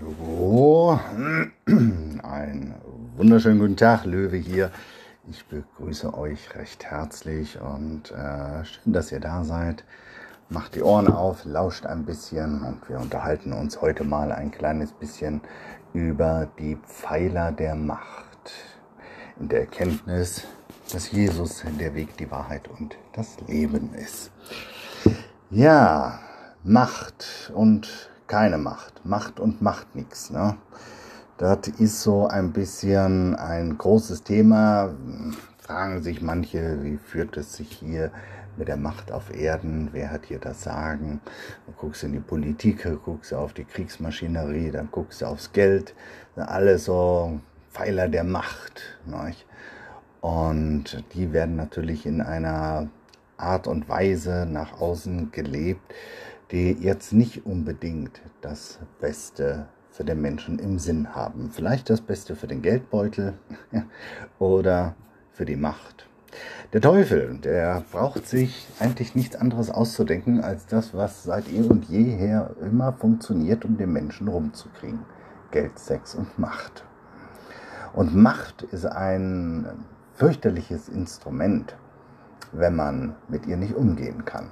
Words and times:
So, 0.00 1.00
ein 1.66 2.74
wunderschönen 3.16 3.58
guten 3.58 3.76
Tag, 3.76 4.04
Löwe 4.04 4.36
hier. 4.36 4.70
Ich 5.28 5.44
begrüße 5.46 6.16
euch 6.16 6.54
recht 6.54 6.84
herzlich 6.84 7.60
und 7.60 8.12
äh, 8.12 8.64
schön, 8.64 8.92
dass 8.92 9.10
ihr 9.10 9.18
da 9.18 9.42
seid. 9.42 9.82
Macht 10.50 10.76
die 10.76 10.82
Ohren 10.82 11.08
auf, 11.08 11.44
lauscht 11.44 11.84
ein 11.84 12.04
bisschen 12.04 12.62
und 12.62 12.88
wir 12.88 13.00
unterhalten 13.00 13.52
uns 13.52 13.80
heute 13.80 14.04
mal 14.04 14.30
ein 14.30 14.52
kleines 14.52 14.92
bisschen 14.92 15.40
über 15.94 16.48
die 16.60 16.76
Pfeiler 16.76 17.50
der 17.50 17.74
Macht. 17.74 18.52
In 19.40 19.48
der 19.48 19.60
Erkenntnis, 19.60 20.44
dass 20.92 21.10
Jesus 21.10 21.64
der 21.80 21.94
Weg, 21.96 22.16
die 22.18 22.30
Wahrheit 22.30 22.68
und 22.68 22.96
das 23.14 23.36
Leben 23.48 23.94
ist. 23.94 24.30
Ja, 25.50 26.20
Macht 26.62 27.50
und 27.52 28.10
keine 28.28 28.58
Macht. 28.58 29.04
Macht 29.04 29.40
und 29.40 29.60
macht 29.60 29.96
nichts. 29.96 30.30
Ne? 30.30 30.56
Das 31.38 31.66
ist 31.78 32.02
so 32.02 32.26
ein 32.28 32.52
bisschen 32.52 33.34
ein 33.34 33.76
großes 33.76 34.22
Thema. 34.22 34.94
Fragen 35.58 36.02
sich 36.02 36.22
manche, 36.22 36.82
wie 36.82 36.98
führt 36.98 37.36
es 37.36 37.54
sich 37.54 37.72
hier 37.72 38.12
mit 38.56 38.68
der 38.68 38.76
Macht 38.76 39.10
auf 39.12 39.34
Erden? 39.34 39.88
Wer 39.92 40.10
hat 40.10 40.26
hier 40.26 40.38
das 40.38 40.62
Sagen? 40.62 41.20
Dann 41.66 41.74
guckst 41.76 42.02
du 42.02 42.06
in 42.06 42.12
die 42.12 42.20
Politik, 42.20 42.86
guckst 43.04 43.32
du 43.32 43.36
auf 43.36 43.52
die 43.52 43.64
Kriegsmaschinerie, 43.64 44.70
dann 44.70 44.88
guckst 44.90 45.22
du 45.22 45.26
aufs 45.26 45.52
Geld. 45.52 45.94
Alles 46.36 46.84
so 46.84 47.40
Pfeiler 47.70 48.08
der 48.08 48.24
Macht. 48.24 48.82
Ne? 49.06 49.32
Und 50.20 51.04
die 51.14 51.32
werden 51.32 51.56
natürlich 51.56 52.04
in 52.04 52.20
einer 52.20 52.88
Art 53.36 53.68
und 53.68 53.88
Weise 53.88 54.46
nach 54.50 54.80
außen 54.80 55.30
gelebt, 55.30 55.94
die 56.50 56.72
jetzt 56.72 57.12
nicht 57.12 57.44
unbedingt 57.44 58.22
das 58.40 58.78
Beste 59.00 59.66
für 59.90 60.04
den 60.04 60.20
Menschen 60.20 60.58
im 60.58 60.78
Sinn 60.78 61.14
haben. 61.14 61.50
Vielleicht 61.50 61.90
das 61.90 62.00
Beste 62.00 62.36
für 62.36 62.46
den 62.46 62.62
Geldbeutel 62.62 63.34
oder 64.38 64.94
für 65.32 65.44
die 65.44 65.56
Macht. 65.56 66.06
Der 66.72 66.80
Teufel, 66.80 67.38
der 67.38 67.82
braucht 67.90 68.26
sich 68.26 68.68
eigentlich 68.78 69.14
nichts 69.14 69.36
anderes 69.36 69.70
auszudenken 69.70 70.42
als 70.42 70.66
das, 70.66 70.94
was 70.94 71.24
seit 71.24 71.50
eh 71.50 71.62
und 71.62 71.86
jeher 71.86 72.54
immer 72.60 72.92
funktioniert, 72.92 73.64
um 73.64 73.76
den 73.76 73.92
Menschen 73.92 74.28
rumzukriegen. 74.28 75.00
Geld, 75.50 75.78
Sex 75.78 76.14
und 76.14 76.38
Macht. 76.38 76.84
Und 77.94 78.14
Macht 78.14 78.62
ist 78.62 78.84
ein 78.84 79.66
fürchterliches 80.14 80.88
Instrument, 80.88 81.74
wenn 82.52 82.76
man 82.76 83.14
mit 83.28 83.46
ihr 83.46 83.56
nicht 83.56 83.74
umgehen 83.74 84.24
kann. 84.24 84.50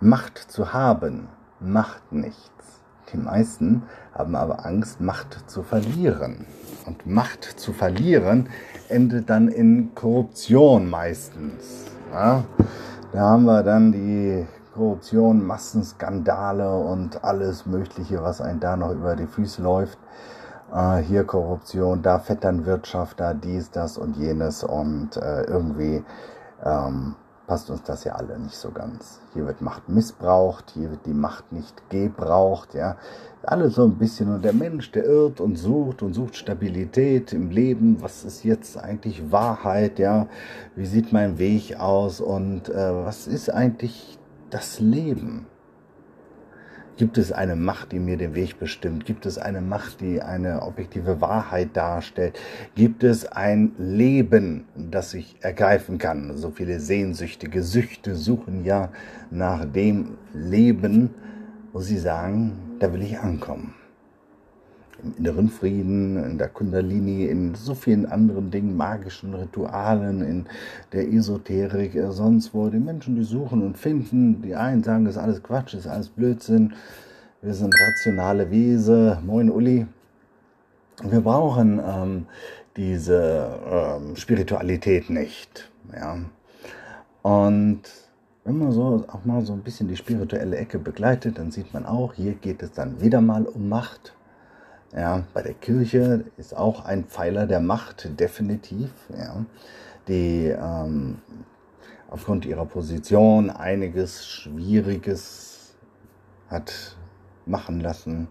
Macht 0.00 0.38
zu 0.38 0.72
haben 0.72 1.28
macht 1.64 2.12
nichts. 2.12 2.50
Die 3.12 3.16
meisten 3.16 3.82
haben 4.12 4.34
aber 4.34 4.66
Angst, 4.66 5.00
Macht 5.00 5.48
zu 5.50 5.62
verlieren. 5.62 6.46
Und 6.86 7.06
Macht 7.06 7.44
zu 7.44 7.72
verlieren 7.72 8.48
endet 8.88 9.30
dann 9.30 9.48
in 9.48 9.94
Korruption 9.94 10.88
meistens. 10.90 11.86
Ja? 12.12 12.44
Da 13.12 13.20
haben 13.20 13.44
wir 13.44 13.62
dann 13.62 13.92
die 13.92 14.46
Korruption, 14.74 15.46
Massenskandale 15.46 16.76
und 16.76 17.22
alles 17.22 17.64
Mögliche, 17.66 18.22
was 18.22 18.40
einem 18.40 18.60
da 18.60 18.76
noch 18.76 18.92
über 18.92 19.14
die 19.14 19.26
Füße 19.26 19.62
läuft. 19.62 19.98
Äh, 20.74 20.98
hier 20.98 21.24
Korruption, 21.24 22.02
da 22.02 22.18
Vetternwirtschaft, 22.18 23.20
da 23.20 23.34
dies, 23.34 23.70
das 23.70 23.96
und 23.96 24.16
jenes 24.16 24.64
und 24.64 25.16
äh, 25.16 25.42
irgendwie 25.44 26.02
ähm, 26.64 27.14
passt 27.46 27.70
uns 27.70 27.82
das 27.82 28.04
ja 28.04 28.14
alle 28.14 28.38
nicht 28.38 28.56
so 28.56 28.70
ganz. 28.70 29.20
Hier 29.34 29.46
wird 29.46 29.60
Macht 29.60 29.88
missbraucht, 29.88 30.72
hier 30.74 30.90
wird 30.90 31.06
die 31.06 31.14
Macht 31.14 31.52
nicht 31.52 31.88
gebraucht, 31.90 32.74
ja. 32.74 32.96
Alles 33.42 33.74
so 33.74 33.84
ein 33.84 33.98
bisschen. 33.98 34.32
Und 34.32 34.44
der 34.44 34.54
Mensch, 34.54 34.90
der 34.92 35.04
irrt 35.04 35.40
und 35.40 35.56
sucht 35.56 36.02
und 36.02 36.14
sucht 36.14 36.36
Stabilität 36.36 37.32
im 37.32 37.50
Leben. 37.50 38.00
Was 38.00 38.24
ist 38.24 38.44
jetzt 38.44 38.78
eigentlich 38.78 39.30
Wahrheit, 39.30 39.98
ja? 39.98 40.28
Wie 40.74 40.86
sieht 40.86 41.12
mein 41.12 41.38
Weg 41.38 41.78
aus 41.78 42.20
und 42.20 42.68
äh, 42.70 43.04
was 43.04 43.26
ist 43.26 43.50
eigentlich 43.50 44.18
das 44.50 44.80
Leben? 44.80 45.46
Gibt 46.96 47.18
es 47.18 47.32
eine 47.32 47.56
Macht, 47.56 47.90
die 47.90 47.98
mir 47.98 48.16
den 48.16 48.36
Weg 48.36 48.60
bestimmt? 48.60 49.04
Gibt 49.04 49.26
es 49.26 49.36
eine 49.36 49.60
Macht, 49.60 50.00
die 50.00 50.22
eine 50.22 50.62
objektive 50.62 51.20
Wahrheit 51.20 51.70
darstellt? 51.76 52.38
Gibt 52.76 53.02
es 53.02 53.26
ein 53.26 53.72
Leben, 53.78 54.66
das 54.76 55.12
ich 55.12 55.34
ergreifen 55.40 55.98
kann? 55.98 56.36
So 56.36 56.50
viele 56.50 56.78
sehnsüchtige 56.78 57.64
Süchte 57.64 58.14
suchen 58.14 58.64
ja 58.64 58.90
nach 59.32 59.64
dem 59.64 60.18
Leben, 60.32 61.10
wo 61.72 61.80
sie 61.80 61.98
sagen, 61.98 62.76
da 62.78 62.92
will 62.92 63.02
ich 63.02 63.18
ankommen. 63.18 63.74
Im 65.04 65.14
inneren 65.18 65.50
Frieden, 65.50 66.16
in 66.16 66.38
der 66.38 66.48
Kundalini, 66.48 67.26
in 67.26 67.54
so 67.54 67.74
vielen 67.74 68.06
anderen 68.06 68.50
Dingen, 68.50 68.76
magischen 68.76 69.34
Ritualen, 69.34 70.22
in 70.22 70.46
der 70.92 71.12
Esoterik, 71.12 71.94
äh, 71.94 72.10
sonst 72.10 72.54
wo. 72.54 72.68
Die 72.70 72.78
Menschen, 72.78 73.14
die 73.14 73.24
suchen 73.24 73.62
und 73.62 73.76
finden. 73.76 74.40
Die 74.42 74.54
einen 74.54 74.82
sagen, 74.82 75.04
das 75.04 75.16
ist 75.16 75.22
alles 75.22 75.42
Quatsch, 75.42 75.74
das 75.74 75.80
ist 75.80 75.90
alles 75.90 76.08
Blödsinn. 76.08 76.72
Wir 77.42 77.52
sind 77.52 77.74
rationale 77.78 78.50
Wesen. 78.50 79.18
Moin 79.26 79.50
Uli. 79.50 79.86
Wir 81.02 81.20
brauchen 81.20 81.80
ähm, 81.84 82.26
diese 82.76 83.58
ähm, 83.70 84.16
Spiritualität 84.16 85.10
nicht. 85.10 85.70
Ja. 85.94 86.18
Und 87.22 87.82
wenn 88.44 88.58
man 88.58 88.72
so 88.72 89.04
auch 89.08 89.24
mal 89.24 89.42
so 89.44 89.52
ein 89.52 89.62
bisschen 89.62 89.88
die 89.88 89.96
spirituelle 89.96 90.56
Ecke 90.56 90.78
begleitet, 90.78 91.38
dann 91.38 91.50
sieht 91.50 91.72
man 91.72 91.86
auch, 91.86 92.14
hier 92.14 92.34
geht 92.34 92.62
es 92.62 92.72
dann 92.72 93.00
wieder 93.00 93.20
mal 93.20 93.44
um 93.44 93.68
Macht. 93.68 94.14
Ja, 94.96 95.24
bei 95.34 95.42
der 95.42 95.54
Kirche 95.54 96.24
ist 96.36 96.56
auch 96.56 96.84
ein 96.84 97.04
Pfeiler 97.04 97.46
der 97.46 97.58
Macht, 97.58 98.08
definitiv, 98.20 98.90
ja, 99.10 99.44
die 100.06 100.54
ähm, 100.56 101.18
aufgrund 102.10 102.46
ihrer 102.46 102.64
Position 102.64 103.50
einiges 103.50 104.24
Schwieriges 104.24 105.74
hat 106.48 106.96
machen 107.44 107.80
lassen 107.80 108.28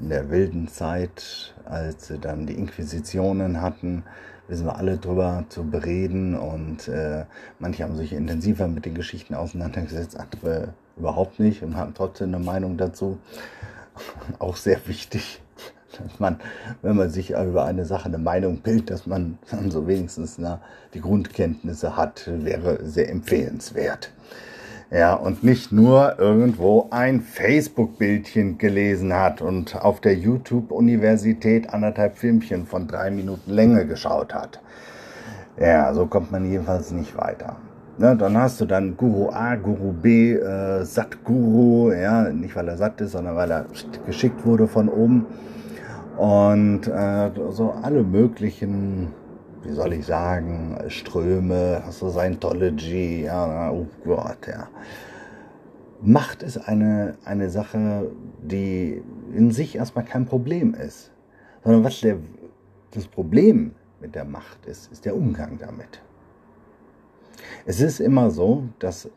in 0.00 0.08
der 0.08 0.30
wilden 0.30 0.68
Zeit, 0.68 1.52
als 1.64 2.06
sie 2.06 2.18
dann 2.20 2.46
die 2.46 2.54
Inquisitionen 2.54 3.60
hatten, 3.60 4.04
wissen 4.46 4.66
wir 4.66 4.76
alle 4.76 4.98
drüber 4.98 5.46
zu 5.48 5.64
bereden 5.64 6.36
und 6.36 6.86
äh, 6.86 7.24
manche 7.58 7.82
haben 7.82 7.96
sich 7.96 8.12
intensiver 8.12 8.68
mit 8.68 8.84
den 8.84 8.94
Geschichten 8.94 9.34
auseinandergesetzt, 9.34 10.16
andere 10.16 10.74
überhaupt 10.96 11.40
nicht 11.40 11.64
und 11.64 11.76
hatten 11.76 11.94
trotzdem 11.94 12.32
eine 12.32 12.44
Meinung 12.44 12.76
dazu. 12.76 13.18
Auch 14.38 14.54
sehr 14.54 14.86
wichtig 14.86 15.42
dass 16.02 16.20
man, 16.20 16.36
wenn 16.82 16.96
man 16.96 17.10
sich 17.10 17.30
über 17.30 17.64
eine 17.64 17.84
Sache 17.84 18.06
eine 18.06 18.18
Meinung 18.18 18.58
bildet, 18.58 18.90
dass 18.90 19.06
man 19.06 19.38
so 19.68 19.86
wenigstens 19.86 20.38
na, 20.38 20.60
die 20.94 21.00
Grundkenntnisse 21.00 21.96
hat, 21.96 22.30
wäre 22.32 22.84
sehr 22.84 23.10
empfehlenswert. 23.10 24.12
Ja, 24.90 25.12
und 25.12 25.44
nicht 25.44 25.70
nur 25.70 26.18
irgendwo 26.18 26.88
ein 26.90 27.20
Facebook-Bildchen 27.20 28.56
gelesen 28.56 29.12
hat 29.12 29.42
und 29.42 29.76
auf 29.76 30.00
der 30.00 30.14
YouTube-Universität 30.14 31.68
anderthalb 31.68 32.16
Filmchen 32.16 32.64
von 32.64 32.88
drei 32.88 33.10
Minuten 33.10 33.50
Länge 33.52 33.86
geschaut 33.86 34.32
hat. 34.32 34.60
Ja, 35.60 35.92
so 35.92 36.06
kommt 36.06 36.32
man 36.32 36.50
jedenfalls 36.50 36.90
nicht 36.90 37.14
weiter. 37.18 37.56
Ne, 37.98 38.16
dann 38.16 38.38
hast 38.38 38.60
du 38.60 38.64
dann 38.64 38.96
Guru 38.96 39.28
A, 39.30 39.56
Guru 39.56 39.92
B, 39.92 40.34
äh, 40.34 40.84
Satguru, 40.84 41.92
ja, 41.92 42.30
nicht 42.30 42.54
weil 42.54 42.68
er 42.68 42.76
satt 42.76 43.00
ist, 43.00 43.12
sondern 43.12 43.34
weil 43.34 43.50
er 43.50 43.66
geschickt 44.06 44.46
wurde 44.46 44.68
von 44.68 44.88
oben 44.88 45.26
und 46.18 46.88
äh, 46.88 47.30
so 47.50 47.70
alle 47.70 48.02
möglichen, 48.02 49.14
wie 49.62 49.72
soll 49.72 49.92
ich 49.92 50.04
sagen, 50.04 50.76
Ströme, 50.88 51.80
hast 51.84 52.02
du 52.02 52.10
Scientology, 52.10 53.22
ja, 53.22 53.70
oh 53.70 53.86
Gott, 54.04 54.48
ja. 54.48 54.68
Macht 56.00 56.42
ist 56.42 56.58
eine, 56.58 57.16
eine 57.24 57.50
Sache, 57.50 58.10
die 58.42 59.00
in 59.32 59.52
sich 59.52 59.76
erstmal 59.76 60.04
kein 60.04 60.26
Problem 60.26 60.74
ist, 60.74 61.12
sondern 61.62 61.84
was 61.84 62.00
der, 62.00 62.16
das 62.90 63.06
Problem 63.06 63.76
mit 64.00 64.16
der 64.16 64.24
Macht 64.24 64.66
ist, 64.66 64.90
ist 64.90 65.04
der 65.04 65.14
Umgang 65.14 65.58
damit. 65.58 66.02
Es 67.64 67.80
ist 67.80 68.00
immer 68.00 68.30
so, 68.30 68.64
dass 68.80 69.08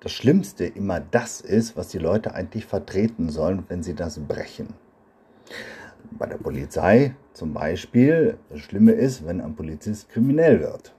das 0.00 0.10
Schlimmste 0.10 0.64
immer 0.64 0.98
das 0.98 1.40
ist, 1.40 1.76
was 1.76 1.88
die 1.88 1.98
Leute 1.98 2.34
eigentlich 2.34 2.66
vertreten 2.66 3.30
sollen, 3.30 3.62
wenn 3.68 3.84
sie 3.84 3.94
das 3.94 4.18
brechen 4.18 4.74
bei 6.10 6.26
der 6.26 6.36
Polizei 6.36 7.14
zum 7.32 7.52
Beispiel, 7.52 8.38
das 8.50 8.60
Schlimme 8.60 8.92
ist, 8.92 9.26
wenn 9.26 9.40
ein 9.40 9.54
Polizist 9.54 10.08
kriminell 10.08 10.60
wird. 10.60 10.94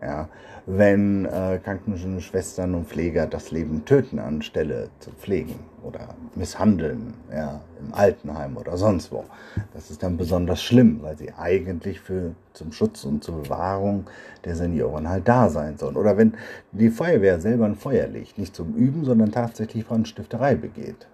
Ja, 0.00 0.28
wenn 0.66 1.24
äh, 1.24 1.58
Krankenschwestern 1.62 2.74
und 2.74 2.86
Pfleger 2.86 3.26
das 3.26 3.50
Leben 3.50 3.84
töten 3.86 4.18
anstelle 4.18 4.90
zu 4.98 5.10
pflegen 5.10 5.54
oder 5.82 6.14
misshandeln, 6.34 7.14
ja, 7.32 7.60
im 7.80 7.94
Altenheim 7.94 8.56
oder 8.58 8.76
sonst 8.76 9.10
wo. 9.10 9.24
Das 9.72 9.90
ist 9.90 10.02
dann 10.02 10.18
besonders 10.18 10.60
schlimm, 10.62 10.98
weil 11.02 11.16
sie 11.16 11.32
eigentlich 11.32 12.00
für 12.00 12.34
zum 12.52 12.72
Schutz 12.72 13.04
und 13.04 13.24
zur 13.24 13.42
Bewahrung 13.42 14.06
der 14.44 14.54
Senioren 14.56 15.08
halt 15.08 15.26
da 15.26 15.48
sein 15.48 15.78
sollen. 15.78 15.96
Oder 15.96 16.18
wenn 16.18 16.34
die 16.72 16.90
Feuerwehr 16.90 17.40
selber 17.40 17.64
ein 17.64 17.76
Feuer 17.76 18.06
legt, 18.06 18.36
nicht 18.36 18.54
zum 18.54 18.74
Üben, 18.74 19.04
sondern 19.04 19.32
tatsächlich 19.32 19.86
Brandstifterei 19.86 20.56
begeht. 20.56 21.06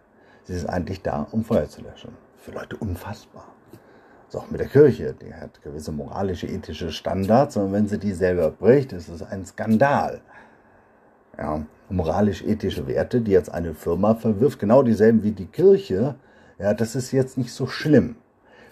Sie 0.45 0.55
ist 0.55 0.69
eigentlich 0.69 1.03
da, 1.03 1.29
um 1.31 1.45
Feuer 1.45 1.69
zu 1.69 1.83
löschen. 1.83 2.11
Für 2.43 2.53
Leute 2.53 2.77
unfassbar. 2.77 3.47
Das 4.27 4.35
ist 4.35 4.41
auch 4.41 4.51
mit 4.51 4.61
der 4.61 4.69
Kirche, 4.69 5.15
die 5.21 5.33
hat 5.33 5.63
gewisse 5.63 5.93
moralische, 5.93 6.47
ethische 6.47 6.91
Standards 6.91 7.57
und 7.57 7.73
wenn 7.73 7.87
sie 7.87 7.99
die 7.99 8.13
selber 8.13 8.51
bricht, 8.51 8.93
ist 8.93 9.09
es 9.09 9.23
ein 9.23 9.47
Skandal. 9.47 10.21
Ja, 11.39 11.65
moralisch-ethische 11.89 12.87
Werte, 12.87 13.21
die 13.21 13.31
jetzt 13.31 13.53
eine 13.53 13.75
Firma 13.75 14.15
verwirft, 14.15 14.59
genau 14.59 14.83
dieselben 14.83 15.23
wie 15.23 15.33
die 15.33 15.47
Kirche, 15.47 16.17
ja, 16.59 16.75
das 16.75 16.95
ist 16.95 17.13
jetzt 17.13 17.39
nicht 17.39 17.53
so 17.53 17.67
schlimm. 17.67 18.17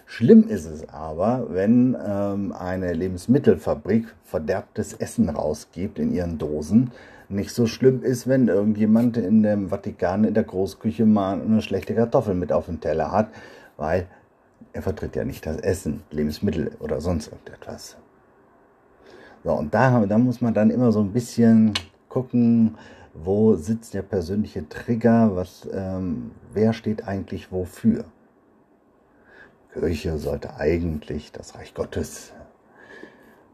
Schlimm 0.05 0.49
ist 0.49 0.65
es 0.65 0.89
aber, 0.89 1.47
wenn 1.49 1.95
ähm, 2.05 2.51
eine 2.51 2.91
Lebensmittelfabrik 2.91 4.13
verderbtes 4.25 4.93
Essen 4.93 5.29
rausgibt 5.29 5.99
in 5.99 6.11
ihren 6.13 6.37
Dosen. 6.37 6.91
Nicht 7.29 7.51
so 7.51 7.65
schlimm 7.65 8.03
ist, 8.03 8.27
wenn 8.27 8.49
irgendjemand 8.49 9.15
in 9.15 9.41
dem 9.41 9.69
Vatikan 9.69 10.25
in 10.25 10.33
der 10.33 10.43
Großküche 10.43 11.05
mal 11.05 11.39
eine 11.39 11.61
schlechte 11.61 11.95
Kartoffel 11.95 12.35
mit 12.35 12.51
auf 12.51 12.65
dem 12.65 12.81
Teller 12.81 13.11
hat, 13.13 13.29
weil 13.81 14.07
er 14.73 14.83
vertritt 14.83 15.15
ja 15.15 15.25
nicht 15.25 15.45
das 15.45 15.57
Essen, 15.57 16.03
Lebensmittel 16.11 16.77
oder 16.79 17.01
sonst 17.01 17.31
irgendetwas. 17.31 17.97
So, 19.43 19.53
und 19.53 19.73
da, 19.73 20.05
da 20.05 20.17
muss 20.19 20.39
man 20.39 20.53
dann 20.53 20.69
immer 20.69 20.91
so 20.91 21.01
ein 21.01 21.11
bisschen 21.11 21.73
gucken, 22.07 22.77
wo 23.15 23.55
sitzt 23.55 23.95
der 23.95 24.03
persönliche 24.03 24.69
Trigger, 24.69 25.35
was, 25.35 25.67
ähm, 25.73 26.31
wer 26.53 26.73
steht 26.73 27.07
eigentlich 27.07 27.51
wofür. 27.51 28.05
Kirche 29.73 30.17
sollte 30.19 30.55
eigentlich 30.57 31.31
das 31.31 31.55
Reich 31.55 31.73
Gottes 31.73 32.33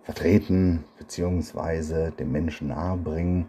vertreten 0.03 0.83
bzw. 0.99 2.11
dem 2.11 2.33
Menschen 2.33 2.67
nahebringen 2.67 3.45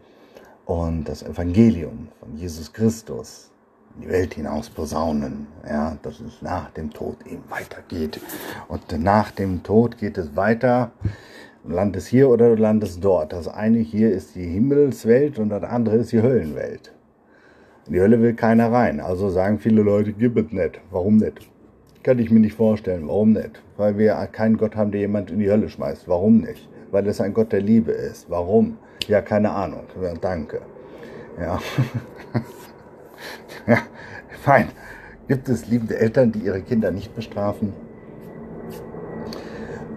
und 0.65 1.05
das 1.09 1.25
Evangelium 1.25 2.09
von 2.21 2.37
Jesus 2.37 2.73
Christus 2.73 3.51
in 3.99 4.05
die 4.05 4.09
Welt 4.09 4.35
hinaus 4.35 4.71
posaunen, 4.71 5.47
ja, 5.69 5.97
dass 6.03 6.21
es 6.21 6.41
nach 6.41 6.71
dem 6.71 6.91
Tod 6.91 7.17
eben 7.27 7.43
weitergeht. 7.49 8.21
Und 8.69 8.99
nach 9.03 9.31
dem 9.33 9.63
Tod 9.63 9.99
geht 9.99 10.17
es 10.17 10.35
weiter 10.35 10.93
Du 11.69 11.75
landest 11.75 12.09
hier 12.09 12.31
oder 12.31 12.55
du 12.55 12.63
landest 12.63 13.05
dort. 13.05 13.35
Das 13.35 13.47
eine 13.47 13.81
hier 13.81 14.11
ist 14.11 14.35
die 14.35 14.47
Himmelswelt 14.47 15.39
und 15.39 15.51
das 15.51 15.65
andere 15.65 15.97
ist 15.97 16.13
die 16.13 16.23
Höllenwelt. 16.23 16.95
In 17.87 17.93
die 17.93 18.01
Hölle 18.01 18.23
will 18.23 18.33
keiner 18.33 18.73
rein. 18.73 19.01
Also 19.01 19.29
sagen 19.29 19.59
viele 19.59 19.83
Leute, 19.83 20.15
gib 20.15 20.39
es 20.39 20.51
nicht. 20.51 20.81
Warum 20.91 21.19
nicht? 21.19 21.51
Kann 22.03 22.21
ich 22.21 22.31
mir 22.31 22.41
nicht 22.41 22.55
vorstellen. 22.55 23.07
Warum 23.07 23.33
nicht? 23.33 23.63
Weil 23.77 23.99
wir 23.99 24.15
keinen 24.33 24.57
Gott 24.57 24.77
haben, 24.77 24.93
der 24.93 25.03
jemand 25.03 25.31
in 25.31 25.41
die 25.41 25.51
Hölle 25.51 25.69
schmeißt. 25.69 26.09
Warum 26.09 26.39
nicht? 26.39 26.69
Weil 26.91 27.07
es 27.07 27.21
ein 27.21 27.35
Gott 27.35 27.53
der 27.53 27.61
Liebe 27.61 27.93
ist. 27.93 28.31
Warum? 28.31 28.79
Ja, 29.07 29.21
keine 29.21 29.51
Ahnung. 29.51 29.85
Ja, 30.01 30.15
danke. 30.15 30.63
Ja. 31.39 31.59
ja, 33.67 33.79
fein. 34.43 34.69
Gibt 35.29 35.49
es 35.49 35.67
liebende 35.67 35.99
Eltern, 35.99 36.33
die 36.33 36.41
ihre 36.41 36.63
Kinder 36.63 36.91
nicht 36.91 37.15
bestrafen? 37.15 37.73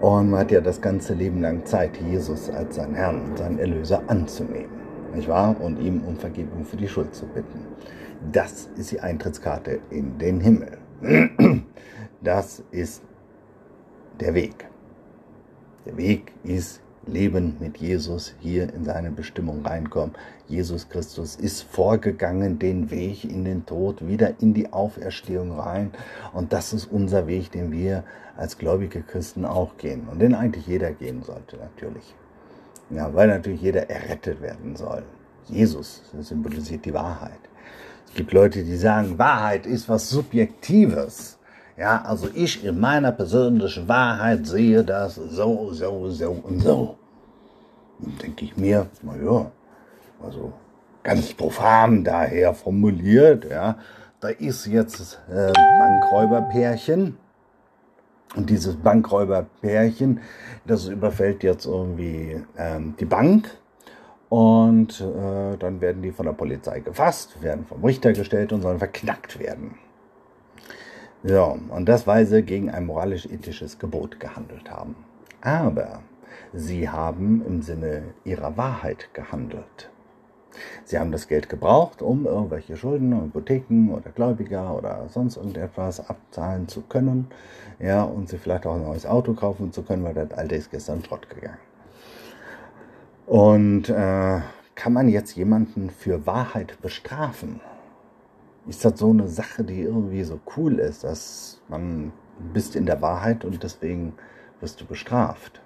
Und 0.02 0.32
man 0.32 0.40
hat 0.42 0.52
ja 0.52 0.62
das 0.62 0.82
ganze 0.82 1.14
Leben 1.14 1.42
lang 1.42 1.66
Zeit, 1.66 1.98
Jesus 1.98 2.50
als 2.50 2.76
seinen 2.76 2.96
Herrn 2.96 3.22
und 3.22 3.38
seinen 3.38 3.60
Erlöser 3.60 4.02
anzunehmen. 4.08 4.82
Nicht 5.14 5.28
wahr? 5.28 5.56
Und 5.62 5.80
ihm 5.80 6.02
um 6.02 6.18
Vergebung 6.18 6.66
für 6.66 6.78
die 6.78 6.88
Schuld 6.88 7.14
zu 7.14 7.26
bitten. 7.28 7.68
Das 8.32 8.70
ist 8.78 8.92
die 8.92 9.00
Eintrittskarte 9.00 9.80
in 9.90 10.18
den 10.18 10.42
Himmel. 10.42 10.78
Das 12.22 12.64
ist 12.72 13.02
der 14.20 14.34
Weg. 14.36 14.68
Der 15.86 15.98
Weg 15.98 16.32
ist 16.44 16.82
Leben 17.08 17.58
mit 17.60 17.78
Jesus 17.78 18.36
hier 18.40 18.74
in 18.74 18.86
seine 18.86 19.12
Bestimmung 19.12 19.66
reinkommen. 19.66 20.16
Jesus 20.48 20.88
Christus 20.90 21.36
ist 21.36 21.64
vorgegangen 21.64 22.60
den 22.60 22.92
Weg 22.92 23.24
in 23.24 23.44
den 23.44 23.66
Tod, 23.66 24.08
wieder 24.08 24.40
in 24.40 24.54
die 24.54 24.72
Auferstehung 24.72 25.60
rein. 25.60 25.92
Und 26.34 26.54
das 26.54 26.74
ist 26.74 26.86
unser 26.86 27.28
Weg, 27.28 27.52
den 27.52 27.72
wir 27.72 28.04
als 28.38 28.58
gläubige 28.58 29.02
Christen 29.02 29.46
auch 29.46 29.78
gehen. 29.78 30.08
Und 30.12 30.20
den 30.20 30.36
eigentlich 30.36 30.68
jeder 30.68 30.92
gehen 30.92 31.24
sollte, 31.24 31.58
natürlich. 31.58 32.16
Ja, 32.90 33.14
weil 33.14 33.28
natürlich 33.28 33.62
jeder 33.62 33.90
errettet 33.90 34.42
werden 34.42 34.76
soll. 34.76 35.04
Jesus 35.48 36.04
symbolisiert 36.20 36.86
die 36.86 36.94
Wahrheit. 36.94 37.40
Es 38.08 38.14
gibt 38.14 38.34
Leute, 38.34 38.64
die 38.64 38.76
sagen, 38.76 39.18
Wahrheit 39.18 39.66
ist 39.66 39.88
was 39.88 40.10
Subjektives. 40.10 41.38
Ja, 41.82 42.04
also 42.04 42.28
ich 42.36 42.64
in 42.64 42.80
meiner 42.80 43.12
persönlichen 43.12 43.88
Wahrheit 43.88 44.46
sehe 44.46 44.84
das 44.84 45.16
so, 45.16 45.74
so, 45.74 46.12
so 46.12 46.30
und 46.44 46.60
so. 46.60 46.96
Dann 47.98 48.18
denke 48.20 48.46
ich 48.46 48.56
mir, 48.56 48.86
naja, 49.02 49.50
also 50.24 50.54
ganz 51.02 51.34
profan 51.34 52.04
daher 52.04 52.54
formuliert, 52.54 53.50
ja, 53.50 53.80
da 54.20 54.28
ist 54.28 54.68
jetzt 54.68 55.20
äh, 55.28 55.52
Bankräuberpärchen 55.52 57.18
und 58.36 58.52
dieses 58.52 58.76
Bankräuberpärchen, 58.76 60.20
das 60.68 60.86
überfällt 60.86 61.42
jetzt 61.42 61.66
irgendwie 61.66 62.44
ähm, 62.60 62.94
die 63.00 63.06
Bank 63.06 63.58
und 64.30 65.02
äh, 65.02 65.58
dann 65.58 65.82
werden 65.82 66.04
die 66.04 66.12
von 66.12 66.28
der 66.28 66.34
Polizei 66.34 66.82
gefasst, 66.82 67.42
werden 67.42 67.66
vom 67.66 67.84
Richter 67.84 68.14
gestellt 68.14 68.54
und 68.54 68.62
sollen 68.62 68.78
verknackt 68.78 69.40
werden. 69.40 69.81
Ja, 71.24 71.44
und 71.44 71.86
das, 71.88 72.08
weil 72.08 72.26
sie 72.26 72.42
gegen 72.42 72.72
ein 72.72 72.88
moralisch-ethisches 72.88 73.78
Gebot 73.78 74.20
gehandelt 74.20 74.72
haben. 74.72 74.96
Aber 75.42 76.02
sie 76.52 76.90
haben 76.90 77.44
im 77.46 77.62
Sinne 77.62 78.04
ihrer 78.24 78.58
Wahrheit 78.58 79.14
gehandelt. 79.14 79.92
Sie 80.84 80.98
haben 80.98 81.12
das 81.12 81.28
Geld 81.28 81.48
gebraucht, 81.48 82.02
um 82.02 82.26
irgendwelche 82.26 82.76
Schulden, 82.76 83.16
Hypotheken 83.22 83.92
oder 83.92 84.10
Gläubiger 84.10 84.76
oder 84.76 85.08
sonst 85.10 85.38
irgendetwas 85.38 86.10
abzahlen 86.10 86.68
zu 86.68 86.82
können. 86.82 87.28
Ja, 87.80 88.04
und 88.04 88.28
sie 88.28 88.38
vielleicht 88.38 88.66
auch 88.66 88.76
ein 88.76 88.84
neues 88.84 89.06
Auto 89.06 89.34
kaufen 89.34 89.72
zu 89.72 89.84
können, 89.84 90.04
weil 90.04 90.14
das 90.14 90.32
alte 90.32 90.56
ist 90.56 90.72
gestern 90.72 91.04
Schrott 91.04 91.30
gegangen. 91.30 91.58
Und 93.28 93.90
äh, 93.90 94.42
kann 94.76 94.94
man 94.94 95.08
jetzt 95.08 95.36
jemanden 95.36 95.90
für 95.90 96.26
Wahrheit 96.26 96.82
bestrafen? 96.82 97.62
Ist 98.68 98.86
das 98.86 99.00
so 99.00 99.10
eine 99.10 99.28
Sache, 99.28 99.64
die 99.64 99.82
irgendwie 99.82 100.24
so 100.24 100.40
cool 100.56 100.80
ist, 100.80 101.04
dass 101.04 101.62
man 101.68 102.14
bist 102.54 102.76
in 102.76 102.86
der 102.86 103.02
Wahrheit 103.02 103.46
und 103.46 103.62
deswegen 103.64 104.14
wirst 104.60 104.82
du 104.82 104.86
bestraft. 104.86 105.62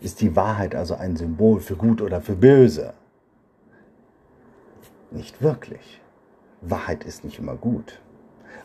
Ist 0.00 0.20
die 0.20 0.34
Wahrheit 0.34 0.74
also 0.74 0.94
ein 0.94 1.16
Symbol 1.16 1.60
für 1.60 1.76
gut 1.76 2.00
oder 2.00 2.20
für 2.20 2.34
böse? 2.34 2.94
Nicht 5.10 5.42
wirklich. 5.42 6.00
Wahrheit 6.62 7.04
ist 7.04 7.24
nicht 7.24 7.38
immer 7.38 7.56
gut. 7.56 8.00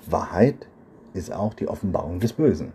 Wahrheit 0.05 0.67
ist 1.13 1.31
auch 1.31 1.53
die 1.53 1.67
Offenbarung 1.67 2.19
des 2.19 2.33
Bösen. 2.33 2.73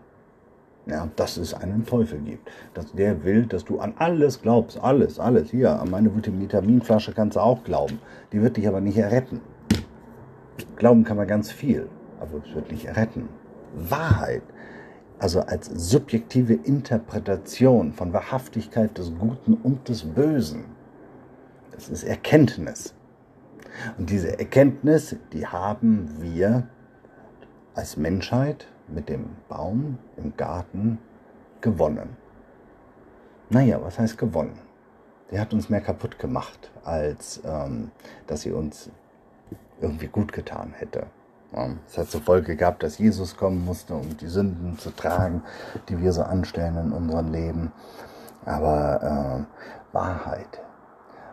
Ja, 0.87 1.09
dass 1.15 1.37
es 1.37 1.55
einen 1.55 1.85
Teufel 1.85 2.19
gibt. 2.21 2.51
Dass 2.75 2.93
der 2.93 3.23
will, 3.23 3.47
dass 3.47 3.65
du 3.65 3.79
an 3.79 3.95
alles 3.99 4.41
glaubst. 4.43 4.83
Alles, 4.83 5.21
alles. 5.21 5.51
Hier, 5.51 5.79
an 5.79 5.91
meine 5.91 6.11
Vitaminflasche 6.15 7.13
kannst 7.13 7.37
du 7.37 7.41
auch 7.41 7.63
glauben. 7.65 8.01
Die 8.33 8.43
wird 8.43 8.57
dich 8.57 8.67
aber 8.67 8.81
nicht 8.81 8.97
erretten. 8.97 9.41
Glauben 10.77 11.05
kann 11.05 11.17
man 11.17 11.27
ganz 11.27 11.51
viel, 11.51 11.89
aber 12.21 12.43
es 12.45 12.55
wird 12.55 12.71
nicht 12.71 12.97
retten. 12.97 13.29
Wahrheit, 13.75 14.43
also 15.19 15.41
als 15.41 15.67
subjektive 15.67 16.55
Interpretation 16.55 17.93
von 17.93 18.13
Wahrhaftigkeit 18.13 18.97
des 18.97 19.13
Guten 19.19 19.55
und 19.55 19.89
des 19.89 20.03
Bösen, 20.03 20.65
das 21.73 21.89
ist 21.89 22.05
Erkenntnis. 22.05 22.95
Und 23.99 24.11
diese 24.11 24.39
Erkenntnis, 24.39 25.17
die 25.33 25.47
haben 25.47 26.17
wir 26.21 26.69
als 27.75 27.97
Menschheit 27.97 28.67
mit 28.89 29.09
dem 29.09 29.31
Baum 29.49 29.99
im 30.17 30.37
Garten 30.37 30.99
gewonnen. 31.61 32.17
Naja, 33.49 33.81
was 33.83 33.99
heißt 33.99 34.19
gewonnen? 34.19 34.59
Der 35.31 35.41
hat 35.41 35.53
uns 35.55 35.69
mehr 35.69 35.81
kaputt 35.81 36.19
gemacht, 36.19 36.71
als 36.85 37.41
ähm, 37.45 37.91
dass 38.27 38.43
sie 38.43 38.53
uns 38.53 38.91
irgendwie 39.81 40.09
gut 40.09 40.33
getan 40.33 40.73
hätte. 40.77 41.07
Es 41.89 41.99
hat 41.99 42.09
zur 42.09 42.21
Folge 42.21 42.55
gehabt, 42.55 42.83
dass 42.83 42.99
Jesus 42.99 43.37
kommen 43.37 43.65
musste, 43.65 43.95
um 43.95 44.17
die 44.17 44.29
Sünden 44.29 44.79
zu 44.79 44.91
tragen, 44.91 45.43
die 45.89 46.01
wir 46.01 46.13
so 46.13 46.23
anstellen 46.23 46.77
in 46.77 46.93
unserem 46.93 47.33
Leben. 47.33 47.73
Aber 48.45 49.47
äh, 49.51 49.95
Wahrheit, 49.95 50.61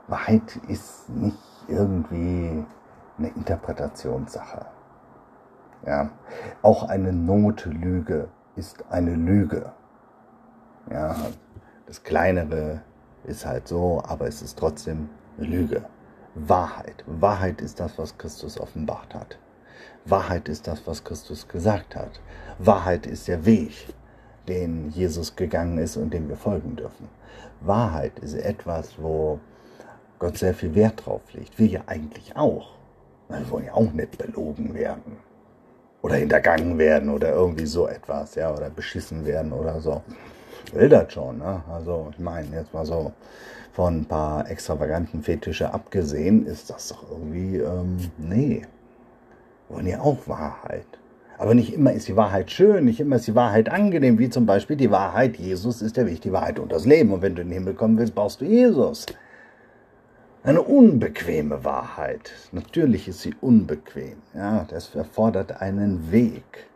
Wahrheit 0.08 0.60
ist 0.68 1.08
nicht 1.10 1.38
irgendwie 1.68 2.66
eine 3.18 3.27
Interpretationssache. 3.30 4.66
Ja, 5.86 6.10
auch 6.63 6.84
eine 6.89 7.13
Notlüge 7.13 8.30
ist 8.56 8.84
eine 8.89 9.13
Lüge. 9.13 9.72
Ja, 10.89 11.16
das 11.86 12.04
Kleinere 12.04 12.82
ist 13.24 13.46
halt 13.46 13.68
so, 13.68 14.01
aber 14.06 14.27
es 14.27 14.42
ist 14.42 14.58
trotzdem 14.58 15.10
eine 15.38 15.48
Lüge. 15.48 15.86
Wahrheit. 16.48 17.03
Wahrheit 17.08 17.62
ist 17.62 17.79
das, 17.79 17.98
was 17.98 18.17
Christus 18.17 18.60
offenbart 18.60 19.13
hat. 19.15 19.38
Wahrheit 20.06 20.50
ist 20.50 20.67
das, 20.67 20.86
was 20.86 21.03
Christus 21.03 21.48
gesagt 21.48 21.96
hat. 21.96 22.20
Wahrheit 22.60 23.06
ist 23.06 23.27
der 23.27 23.46
Weg, 23.46 23.88
den 24.48 24.89
Jesus 24.89 25.36
gegangen 25.36 25.77
ist 25.77 25.98
und 25.98 26.13
dem 26.13 26.29
wir 26.29 26.38
folgen 26.38 26.75
dürfen. 26.75 27.10
Wahrheit 27.62 28.20
ist 28.20 28.36
etwas, 28.36 28.96
wo 28.98 29.39
Gott 30.20 30.38
sehr 30.38 30.53
viel 30.53 30.75
Wert 30.75 31.06
drauf 31.06 31.22
legt. 31.34 31.58
Wir 31.60 31.67
ja 31.67 31.82
eigentlich 31.88 32.36
auch. 32.36 32.72
Wir 33.29 33.50
wollen 33.51 33.65
ja 33.65 33.74
auch 33.74 33.91
nicht 33.91 34.17
belogen 34.17 34.74
werden. 34.74 35.17
oder 36.01 36.15
hintergangen 36.15 36.77
werden 36.77 37.10
oder 37.10 37.34
irgendwie 37.34 37.65
so 37.65 37.88
etwas, 37.88 38.36
ja, 38.36 38.53
oder 38.53 38.70
beschissen 38.70 39.25
werden 39.25 39.51
oder 39.51 39.82
so. 39.82 40.01
Will 40.74 40.90
das 40.90 41.14
schon, 41.14 41.40
ne? 41.40 41.64
Also 41.72 42.10
ich 42.12 42.20
meine, 42.20 42.56
jetzt 42.56 42.74
mal 42.74 42.86
so 42.86 43.12
von 43.74 44.02
ein 44.02 44.06
paar 44.06 44.50
extravaganten 44.50 45.22
Fetische 45.22 45.74
abgesehen, 45.74 46.46
ist 46.46 46.70
das 46.70 46.90
doch 46.90 47.04
irgendwie, 47.12 47.58
ähm, 47.58 47.98
nee. 48.18 48.64
Wollen 49.70 49.88
ja 49.88 50.00
auch 50.02 50.28
Wahrheit. 50.28 50.86
Aber 51.38 51.54
nicht 51.54 51.74
immer 51.74 51.94
ist 51.94 52.08
die 52.08 52.16
Wahrheit 52.16 52.50
schön, 52.50 52.86
nicht 52.86 53.00
immer 53.00 53.18
ist 53.18 53.28
die 53.28 53.36
Wahrheit 53.36 53.70
angenehm, 53.70 54.18
wie 54.18 54.30
zum 54.30 54.46
Beispiel 54.46 54.76
die 54.76 54.90
Wahrheit, 54.90 55.38
Jesus 55.38 55.82
ist 55.82 55.98
der 55.98 56.08
Weg, 56.08 56.22
die 56.22 56.32
Wahrheit 56.32 56.58
und 56.58 56.72
das 56.72 56.86
Leben. 56.86 57.14
Und 57.14 57.22
wenn 57.22 57.36
du 57.36 57.44
in 57.44 57.50
den 57.50 57.60
Himmel 57.60 57.76
kommen 57.76 57.98
willst, 57.98 58.16
brauchst 58.16 58.42
du 58.42 58.46
Jesus. 58.46 59.06
Eine 60.44 60.62
unbequeme 60.62 61.64
Wahrheit. 61.64 62.32
Natürlich 62.52 63.08
ist 63.08 63.22
sie 63.22 63.36
unbequem. 63.42 64.18
Ja, 64.34 64.66
das 64.70 64.96
erfordert 64.96 65.62
einen 65.62 66.12
Weg. 66.12 66.67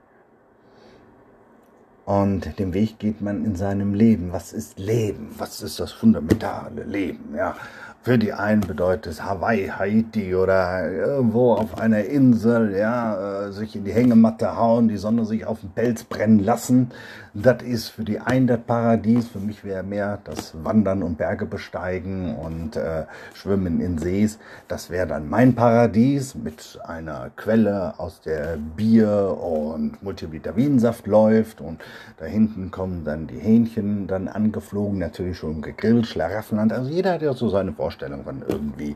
Und 2.12 2.60
den 2.60 2.74
Weg 2.74 3.00
geht 3.00 3.22
man 3.22 3.46
in 3.46 3.56
seinem 3.56 3.94
Leben. 3.94 4.34
Was 4.34 4.52
ist 4.52 4.78
Leben? 4.78 5.34
Was 5.38 5.62
ist 5.62 5.80
das 5.80 5.94
fundamentale 5.94 6.84
Leben? 6.84 7.34
Ja, 7.38 7.56
für 8.04 8.18
die 8.18 8.34
einen 8.34 8.62
bedeutet 8.62 9.06
es 9.14 9.24
Hawaii, 9.24 9.68
Haiti 9.68 10.34
oder 10.34 10.92
irgendwo 10.92 11.54
auf 11.54 11.80
einer 11.80 12.04
Insel, 12.04 12.76
ja, 12.76 13.46
äh, 13.46 13.52
sich 13.52 13.76
in 13.76 13.86
die 13.86 13.92
Hängematte 13.92 14.58
hauen, 14.58 14.88
die 14.88 14.98
Sonne 14.98 15.24
sich 15.26 15.46
auf 15.46 15.60
den 15.60 15.70
Pelz 15.70 16.04
brennen 16.04 16.40
lassen. 16.40 16.90
Das 17.34 17.62
ist 17.64 17.90
für 17.90 18.04
die 18.04 18.20
einen 18.20 18.48
das 18.48 18.60
Paradies. 18.60 19.30
Für 19.30 19.40
mich 19.40 19.64
wäre 19.64 19.84
mehr 19.84 20.18
das 20.24 20.54
Wandern 20.64 21.02
und 21.04 21.18
Berge 21.18 21.46
besteigen 21.46 22.36
und 22.36 22.76
äh, 22.76 23.06
Schwimmen 23.34 23.80
in 23.80 24.00
Sees. 24.00 24.40
Das 24.68 24.90
wäre 24.90 25.08
dann 25.08 25.30
mein 25.30 25.56
Paradies 25.56 26.36
mit 26.36 26.80
einer 26.84 27.30
Quelle, 27.38 27.94
aus 28.00 28.20
der 28.22 28.58
Bier 28.76 29.38
und 29.40 30.02
Multivitaminsaft 30.04 31.08
läuft. 31.08 31.62
Und 31.62 31.82
da 32.18 32.26
hinten 32.26 32.72
kommen 32.72 33.06
dann 33.06 33.28
die 33.28 33.40
Hähnchen 33.40 34.08
dann 34.08 34.28
angeflogen, 34.28 35.00
natürlich 35.00 35.38
schon 35.38 35.62
gegrillt, 35.62 36.08
Schlaraffenland. 36.08 36.74
Also 36.74 36.90
jeder 36.90 37.14
hat 37.14 37.22
ja 37.22 37.34
so 37.34 37.48
seine 37.48 37.72
Vorstellung. 37.72 37.91
Vorstellung 37.92 38.24
von 38.24 38.42
irgendwie, 38.48 38.96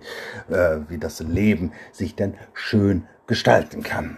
äh, 0.50 0.78
wie 0.88 0.98
das 0.98 1.20
Leben 1.20 1.74
sich 1.92 2.16
dann 2.16 2.36
schön 2.54 3.04
gestalten 3.28 3.84
kann. 3.84 4.18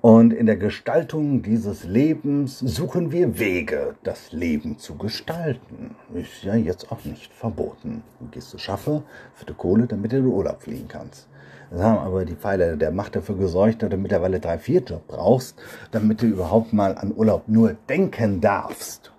Und 0.00 0.32
in 0.32 0.46
der 0.46 0.56
Gestaltung 0.56 1.42
dieses 1.42 1.84
Lebens 1.84 2.60
suchen 2.60 3.12
wir 3.12 3.38
Wege, 3.38 3.96
das 4.02 4.32
Leben 4.32 4.78
zu 4.78 4.96
gestalten. 4.96 5.94
Ist 6.14 6.42
ja 6.42 6.54
jetzt 6.54 6.90
auch 6.90 7.04
nicht 7.04 7.34
verboten. 7.34 8.02
Du 8.20 8.28
gehst 8.28 8.48
zu 8.48 8.56
Schaffe 8.56 9.02
für 9.34 9.44
die 9.44 9.52
Kohle, 9.52 9.86
damit 9.86 10.12
du 10.12 10.16
in 10.16 10.26
Urlaub 10.26 10.62
fliegen 10.62 10.88
kannst. 10.88 11.28
Das 11.70 11.82
haben 11.82 11.98
aber 11.98 12.24
die 12.24 12.36
Pfeiler 12.36 12.76
der 12.76 12.92
Macht 12.92 13.16
dafür 13.16 13.36
gesorgt, 13.36 13.82
dass 13.82 13.90
du 13.90 13.98
mittlerweile 13.98 14.40
drei, 14.40 14.58
vier 14.58 14.80
Job 14.80 15.06
brauchst, 15.06 15.60
damit 15.90 16.22
du 16.22 16.26
überhaupt 16.26 16.72
mal 16.72 16.96
an 16.96 17.12
Urlaub 17.14 17.46
nur 17.46 17.74
denken 17.88 18.40
darfst. 18.40 19.12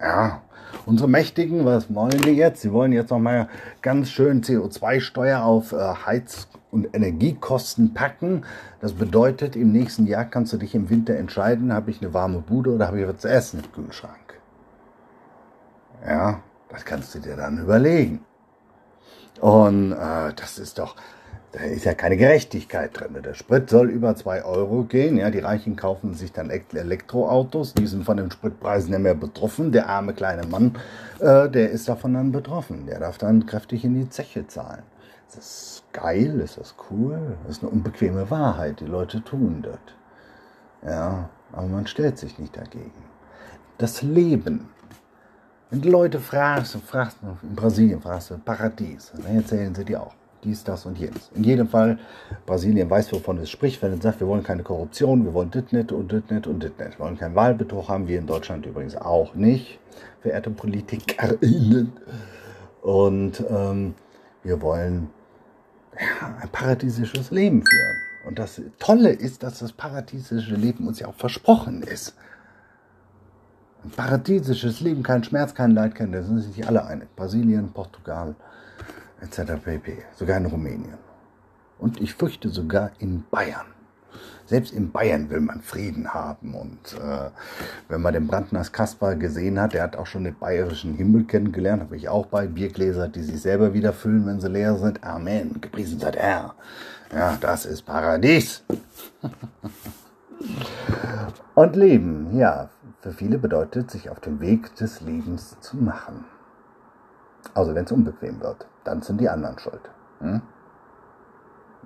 Ja, 0.00 0.42
Unsere 0.86 1.08
Mächtigen, 1.08 1.64
was 1.64 1.92
wollen 1.94 2.20
die 2.22 2.30
jetzt? 2.30 2.62
Sie 2.62 2.72
wollen 2.72 2.92
jetzt 2.92 3.10
noch 3.10 3.18
mal 3.18 3.48
ganz 3.82 4.10
schön 4.10 4.42
CO2-Steuer 4.42 5.42
auf 5.42 5.72
äh, 5.72 5.76
Heiz- 6.06 6.48
und 6.70 6.94
Energiekosten 6.94 7.94
packen. 7.94 8.44
Das 8.80 8.92
bedeutet, 8.92 9.56
im 9.56 9.72
nächsten 9.72 10.06
Jahr 10.06 10.24
kannst 10.24 10.52
du 10.52 10.56
dich 10.56 10.74
im 10.74 10.90
Winter 10.90 11.14
entscheiden, 11.16 11.72
habe 11.72 11.90
ich 11.90 12.00
eine 12.00 12.14
warme 12.14 12.40
Bude 12.40 12.70
oder 12.74 12.86
habe 12.86 13.00
ich 13.00 13.08
was 13.08 13.18
zu 13.18 13.28
essen 13.28 13.60
im 13.64 13.72
Kühlschrank. 13.72 14.40
Ja, 16.06 16.40
das 16.68 16.84
kannst 16.84 17.14
du 17.14 17.18
dir 17.18 17.36
dann 17.36 17.58
überlegen. 17.58 18.24
Und 19.40 19.92
äh, 19.92 20.32
das 20.34 20.58
ist 20.58 20.78
doch, 20.78 20.96
da 21.52 21.60
ist 21.60 21.84
ja 21.84 21.94
keine 21.94 22.16
Gerechtigkeit 22.16 22.98
drin. 22.98 23.20
Der 23.24 23.34
Sprit 23.34 23.68
soll 23.68 23.90
über 23.90 24.14
2 24.14 24.44
Euro 24.44 24.84
gehen. 24.84 25.16
Ja, 25.16 25.30
die 25.30 25.40
Reichen 25.40 25.74
kaufen 25.74 26.14
sich 26.14 26.32
dann 26.32 26.48
Elektroautos. 26.48 27.74
Die 27.74 27.86
sind 27.88 28.04
von 28.04 28.18
den 28.18 28.30
Spritpreisen 28.30 28.90
nicht 28.90 29.00
mehr 29.00 29.16
betroffen. 29.16 29.72
Der 29.72 29.88
arme 29.88 30.14
kleine 30.14 30.46
Mann, 30.46 30.76
äh, 31.18 31.48
der 31.48 31.70
ist 31.70 31.88
davon 31.88 32.14
dann 32.14 32.30
betroffen. 32.30 32.86
Der 32.86 33.00
darf 33.00 33.18
dann 33.18 33.46
kräftig 33.46 33.84
in 33.84 33.94
die 33.94 34.08
Zeche 34.08 34.46
zahlen. 34.46 34.84
Ist 35.28 35.36
das 35.36 35.82
geil? 35.92 36.38
Ist 36.38 36.56
das 36.58 36.76
cool? 36.90 37.36
Das 37.42 37.56
ist 37.56 37.62
eine 37.64 37.72
unbequeme 37.72 38.30
Wahrheit. 38.30 38.78
Die 38.78 38.86
Leute 38.86 39.22
tun 39.22 39.62
das. 39.62 39.78
Ja, 40.88 41.28
aber 41.52 41.66
man 41.66 41.86
stellt 41.88 42.16
sich 42.18 42.38
nicht 42.38 42.56
dagegen. 42.56 43.04
Das 43.76 44.02
Leben. 44.02 44.68
Wenn 45.68 45.80
die 45.80 45.90
Leute 45.90 46.20
fragst, 46.20 46.76
fragst 46.86 47.18
in 47.42 47.54
Brasilien 47.54 48.00
fragst 48.00 48.30
du 48.30 48.38
Paradies, 48.38 49.12
dann 49.14 49.36
erzählen 49.36 49.72
sie 49.72 49.84
dir 49.84 50.02
auch 50.02 50.14
dies, 50.44 50.64
das 50.64 50.86
und 50.86 50.98
jenes. 50.98 51.30
In 51.34 51.44
jedem 51.44 51.68
Fall, 51.68 51.98
Brasilien 52.46 52.88
weiß, 52.88 53.12
wovon 53.12 53.38
es 53.38 53.50
spricht, 53.50 53.82
wenn 53.82 53.92
es 53.92 54.02
sagt, 54.02 54.20
wir 54.20 54.26
wollen 54.26 54.42
keine 54.42 54.62
Korruption, 54.62 55.24
wir 55.24 55.34
wollen 55.34 55.50
dit 55.50 55.72
nicht 55.72 55.92
und 55.92 56.10
dit 56.10 56.30
nicht 56.30 56.46
und 56.46 56.62
dit 56.62 56.78
nicht. 56.78 56.98
Wir 56.98 57.04
wollen 57.04 57.18
keinen 57.18 57.34
Wahlbetrug 57.34 57.88
haben, 57.88 58.08
wir 58.08 58.18
in 58.18 58.26
Deutschland 58.26 58.66
übrigens 58.66 58.96
auch 58.96 59.34
nicht, 59.34 59.78
verehrte 60.20 60.50
PolitikerInnen. 60.50 61.92
Und 62.82 63.44
ähm, 63.50 63.94
wir 64.42 64.60
wollen 64.62 65.10
ja, 65.94 66.34
ein 66.40 66.48
paradiesisches 66.50 67.30
Leben 67.30 67.62
führen. 67.64 67.96
Und 68.26 68.38
das 68.38 68.60
Tolle 68.78 69.10
ist, 69.10 69.42
dass 69.42 69.60
das 69.60 69.72
paradiesische 69.72 70.54
Leben 70.54 70.86
uns 70.86 71.00
ja 71.00 71.08
auch 71.08 71.14
versprochen 71.14 71.82
ist. 71.82 72.14
Ein 73.82 73.90
paradiesisches 73.90 74.80
Leben, 74.80 75.02
kein 75.02 75.24
Schmerz, 75.24 75.54
kein 75.54 75.70
Leid, 75.70 75.94
kein, 75.94 76.12
da 76.12 76.22
sind 76.22 76.40
sich 76.40 76.66
alle 76.66 76.84
einig. 76.84 77.08
Brasilien, 77.16 77.72
Portugal, 77.72 78.34
etc. 79.22 79.52
pp. 79.62 79.98
Sogar 80.16 80.38
in 80.38 80.46
Rumänien. 80.46 80.98
Und 81.78 82.00
ich 82.00 82.14
fürchte 82.14 82.48
sogar 82.50 82.90
in 82.98 83.24
Bayern. 83.30 83.66
Selbst 84.46 84.72
in 84.72 84.90
Bayern 84.90 85.30
will 85.30 85.40
man 85.40 85.62
Frieden 85.62 86.12
haben. 86.12 86.54
Und 86.54 86.94
äh, 86.94 87.30
wenn 87.88 88.02
man 88.02 88.14
den 88.14 88.26
Brandners 88.26 88.72
Kaspar 88.72 89.14
gesehen 89.14 89.60
hat, 89.60 89.74
der 89.74 89.84
hat 89.84 89.94
auch 89.96 90.06
schon 90.06 90.24
den 90.24 90.36
bayerischen 90.36 90.94
Himmel 90.94 91.22
kennengelernt, 91.24 91.82
habe 91.82 91.96
ich 91.96 92.08
auch 92.08 92.26
bei 92.26 92.48
Biergläser, 92.48 93.06
die 93.08 93.22
sich 93.22 93.40
selber 93.40 93.74
wieder 93.74 93.92
füllen, 93.92 94.26
wenn 94.26 94.40
sie 94.40 94.48
leer 94.48 94.76
sind. 94.76 95.04
Amen. 95.04 95.60
Gepriesen 95.60 96.00
sei 96.00 96.10
er. 96.10 96.54
Ja, 97.14 97.38
das 97.40 97.64
ist 97.64 97.82
Paradies. 97.82 98.64
Und 101.54 101.76
Leben, 101.76 102.36
ja, 102.36 102.70
für 103.02 103.12
viele 103.12 103.38
bedeutet, 103.38 103.90
sich 103.90 104.10
auf 104.10 104.20
den 104.20 104.40
Weg 104.40 104.74
des 104.76 105.00
Lebens 105.00 105.56
zu 105.60 105.76
machen. 105.76 106.24
Also 107.54 107.74
wenn 107.74 107.84
es 107.84 107.92
unbequem 107.92 108.40
wird 108.40 108.66
dann 108.84 109.02
sind 109.02 109.20
die 109.20 109.28
anderen 109.28 109.58
schuld. 109.58 109.80
Hm? 110.20 110.42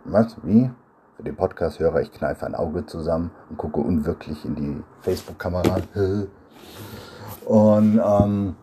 Was? 0.04 0.36
Wie? 0.42 0.70
Für 1.16 1.22
den 1.22 1.36
Podcast-Hörer, 1.36 2.00
ich 2.00 2.12
kneife 2.12 2.44
ein 2.44 2.54
Auge 2.54 2.86
zusammen 2.86 3.30
und 3.48 3.56
gucke 3.56 3.80
unwirklich 3.80 4.44
in 4.44 4.54
die 4.54 4.84
Facebook-Kamera. 5.00 5.78
Und 7.44 8.00
ähm, 8.02 8.56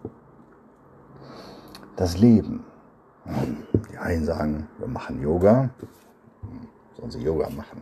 das 1.96 2.18
Leben. 2.18 2.66
Die 3.92 3.98
einen 3.98 4.26
sagen, 4.26 4.68
wir 4.80 4.88
machen 4.88 5.22
Yoga. 5.22 5.70
Sollen 6.98 7.12
sie 7.12 7.22
Yoga 7.22 7.50
machen? 7.50 7.82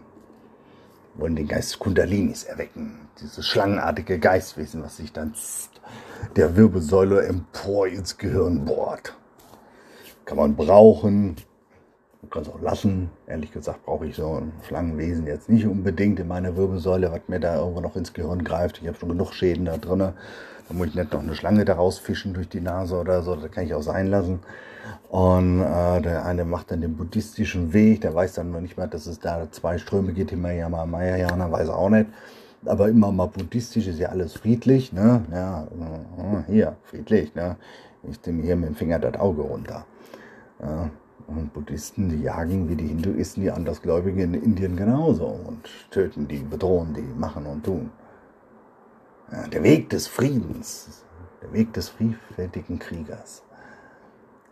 Wollen 1.15 1.35
den 1.35 1.47
Geist 1.47 1.79
Kundalinis 1.79 2.43
erwecken. 2.43 3.07
Dieses 3.21 3.47
schlangenartige 3.47 4.19
Geistwesen, 4.19 4.83
was 4.83 4.97
sich 4.97 5.13
dann 5.13 5.33
der 6.35 6.55
Wirbelsäule 6.55 7.25
empor 7.25 7.87
ins 7.87 8.17
Gehirn 8.17 8.65
bohrt. 8.65 9.15
Kann 10.29 10.37
man 10.37 10.55
brauchen. 10.55 11.37
Man 12.21 12.29
kann 12.29 12.43
es 12.43 12.49
auch 12.49 12.61
lassen. 12.61 13.09
Ehrlich 13.25 13.51
gesagt 13.51 13.83
brauche 13.83 14.05
ich 14.05 14.15
so 14.15 14.35
ein 14.35 14.51
Schlangenwesen 14.61 15.25
jetzt 15.25 15.49
nicht 15.49 15.65
unbedingt 15.65 16.19
in 16.19 16.27
meiner 16.27 16.55
Wirbelsäule, 16.55 17.11
was 17.11 17.21
mir 17.27 17.39
da 17.39 17.55
irgendwo 17.57 17.81
noch 17.81 17.95
ins 17.95 18.13
Gehirn 18.13 18.43
greift. 18.43 18.79
Ich 18.79 18.87
habe 18.87 18.95
schon 18.95 19.09
genug 19.09 19.33
Schäden 19.33 19.65
da 19.65 19.77
drin. 19.77 19.97
Da 19.97 20.13
muss 20.69 20.89
ich 20.89 20.93
nicht 20.93 21.11
noch 21.13 21.23
eine 21.23 21.33
Schlange 21.33 21.65
daraus 21.65 21.97
fischen 21.97 22.35
durch 22.35 22.47
die 22.47 22.61
Nase 22.61 22.95
oder 22.97 23.23
so. 23.23 23.35
Das 23.37 23.49
kann 23.49 23.63
ich 23.63 23.73
auch 23.73 23.81
sein 23.81 24.05
lassen. 24.05 24.41
Und 25.09 25.61
äh, 25.61 25.99
der 25.99 26.27
eine 26.27 26.45
macht 26.45 26.69
dann 26.69 26.81
den 26.81 26.95
buddhistischen 26.95 27.73
Weg. 27.73 28.01
Der 28.01 28.13
weiß 28.13 28.35
dann 28.35 28.51
noch 28.51 28.61
nicht 28.61 28.77
mal, 28.77 28.87
dass 28.87 29.07
es 29.07 29.19
da 29.19 29.47
zwei 29.49 29.79
Ströme 29.79 30.13
gibt. 30.13 30.29
Himayama, 30.29 30.85
Mahayana, 30.85 31.51
weiß 31.51 31.69
er 31.69 31.75
auch 31.75 31.89
nicht. 31.89 32.05
Aber 32.65 32.87
immer 32.87 33.11
mal 33.11 33.29
buddhistisch 33.29 33.87
ist 33.87 33.97
ja 33.97 34.09
alles 34.09 34.33
friedlich. 34.33 34.93
Ne? 34.93 35.23
Ja, 35.31 35.63
äh, 35.63 36.51
hier, 36.51 36.75
friedlich. 36.83 37.33
Ne? 37.33 37.55
Ich 38.03 38.23
nehme 38.27 38.43
hier 38.43 38.55
mit 38.55 38.69
dem 38.69 38.75
Finger 38.75 38.99
das 38.99 39.19
Auge 39.19 39.41
runter. 39.41 39.87
Ja, 40.61 40.89
und 41.27 41.53
Buddhisten, 41.53 42.09
die 42.09 42.23
jagen 42.23 42.67
wie 42.69 42.75
die 42.75 42.87
Hinduisten, 42.87 43.43
die 43.43 43.51
Andersgläubigen 43.51 44.33
in 44.33 44.43
Indien 44.43 44.75
genauso 44.75 45.27
und 45.27 45.69
töten 45.91 46.27
die, 46.27 46.39
bedrohen 46.39 46.93
die, 46.93 47.01
machen 47.01 47.45
und 47.45 47.63
tun. 47.63 47.91
Ja, 49.31 49.47
der 49.47 49.63
Weg 49.63 49.89
des 49.89 50.07
Friedens, 50.07 51.05
der 51.41 51.53
Weg 51.53 51.71
des 51.73 51.89
friedfertigen 51.89 52.79
Kriegers. 52.79 53.43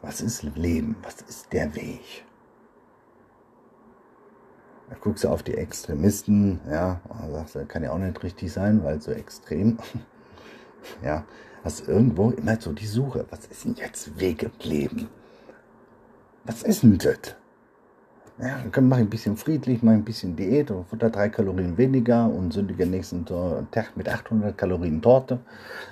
Was 0.02 0.22
ist 0.22 0.44
Leben? 0.44 0.96
Was 1.02 1.22
ist 1.22 1.52
der 1.52 1.74
Weg? 1.76 2.26
Da 4.90 4.96
guckst 5.02 5.24
du 5.24 5.30
auf 5.30 5.44
die 5.44 5.56
Extremisten, 5.56 6.62
ja, 6.70 7.02
und 7.10 7.32
sagst, 7.32 7.56
das 7.56 7.68
kann 7.68 7.84
ja 7.84 7.92
auch 7.92 7.98
nicht 7.98 8.24
richtig 8.24 8.54
sein, 8.54 8.84
weil 8.84 9.02
so 9.02 9.12
extrem. 9.12 9.80
ja, 11.04 11.26
hast 11.64 11.88
irgendwo 11.90 12.30
immer 12.30 12.62
so 12.62 12.72
die 12.72 12.86
Suche. 12.86 13.26
Was 13.30 13.48
ist 13.48 13.66
denn 13.66 13.76
jetzt 13.76 14.20
Weg 14.20 14.44
im 14.44 14.52
Leben? 14.62 15.10
Was 16.48 16.64
ist 16.64 16.84
denn 16.84 16.98
das? 16.98 17.36
Ja, 18.40 18.64
dann 18.72 18.88
mache 18.88 19.02
ich 19.02 19.08
ein 19.08 19.10
bisschen 19.10 19.36
friedlich, 19.36 19.84
mache 19.84 19.96
ein 19.96 20.06
bisschen 20.06 20.36
Diät 20.38 20.72
und 20.72 20.88
futter 20.88 21.10
drei 21.10 21.28
Kalorien 21.28 21.78
weniger 21.78 22.26
und 22.28 22.54
sündige 22.54 22.86
nächsten 22.86 23.26
Tag 23.26 23.98
mit 23.98 24.08
800 24.08 24.58
Kalorien 24.58 25.02
Torte. 25.02 25.40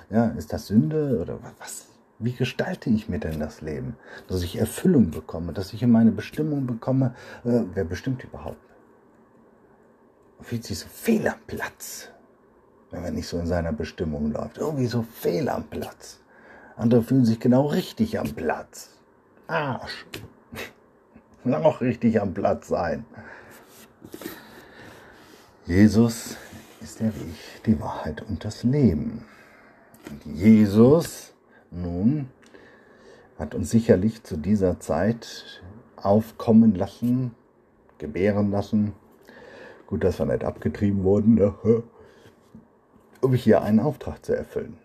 Ja, 0.08 0.28
ist 0.28 0.52
das 0.52 0.68
Sünde 0.68 1.18
oder 1.20 1.38
was? 1.58 1.88
Wie 2.18 2.32
gestalte 2.32 2.88
ich 2.88 3.10
mir 3.10 3.18
denn 3.18 3.38
das 3.38 3.60
Leben? 3.60 3.96
Dass 4.28 4.42
ich 4.42 4.56
Erfüllung 4.58 5.10
bekomme, 5.10 5.52
dass 5.52 5.74
ich 5.74 5.82
in 5.82 5.90
meine 5.90 6.12
Bestimmung 6.12 6.66
bekomme. 6.66 7.14
Äh, 7.44 7.62
wer 7.74 7.84
bestimmt 7.84 8.24
überhaupt? 8.24 8.56
Fühlt 10.40 10.64
sich 10.64 10.78
so 10.78 10.88
fehl 10.88 11.28
am 11.28 11.40
Platz, 11.46 12.08
wenn 12.90 13.02
man 13.02 13.14
nicht 13.14 13.28
so 13.28 13.38
in 13.38 13.46
seiner 13.46 13.72
Bestimmung 13.72 14.32
läuft. 14.32 14.56
Irgendwie 14.56 14.86
so 14.86 15.02
fehl 15.02 15.50
am 15.50 15.64
Platz. 15.64 16.20
Andere 16.76 17.02
fühlen 17.02 17.26
sich 17.26 17.40
genau 17.40 17.66
richtig 17.66 18.18
am 18.18 18.32
Platz. 18.32 18.90
Arsch. 19.48 20.06
Auch 21.54 21.80
richtig 21.80 22.20
am 22.20 22.34
Platz 22.34 22.68
sein. 22.68 23.04
Jesus 25.64 26.36
ist 26.80 27.00
der 27.00 27.14
Weg, 27.14 27.64
die 27.66 27.80
Wahrheit 27.80 28.22
und 28.28 28.44
das 28.44 28.62
Leben. 28.62 29.24
Und 30.10 30.36
Jesus 30.36 31.34
nun 31.70 32.28
hat 33.38 33.54
uns 33.54 33.70
sicherlich 33.70 34.22
zu 34.22 34.36
dieser 34.36 34.80
Zeit 34.80 35.62
aufkommen 35.96 36.74
lassen, 36.74 37.34
gebären 37.98 38.50
lassen. 38.50 38.92
Gut, 39.86 40.04
dass 40.04 40.18
wir 40.18 40.26
nicht 40.26 40.44
abgetrieben 40.44 41.04
wurden, 41.04 41.34
ne? 41.34 41.54
um 43.20 43.34
hier 43.34 43.62
einen 43.62 43.80
Auftrag 43.80 44.24
zu 44.24 44.36
erfüllen. 44.36 44.78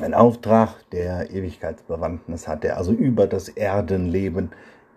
Ein 0.00 0.14
Auftrag, 0.14 0.88
der 0.90 1.30
Ewigkeitsbewandtnis 1.30 2.48
hat, 2.48 2.64
der 2.64 2.78
also 2.78 2.92
über 2.92 3.26
das 3.26 3.48
Erdenleben 3.48 4.50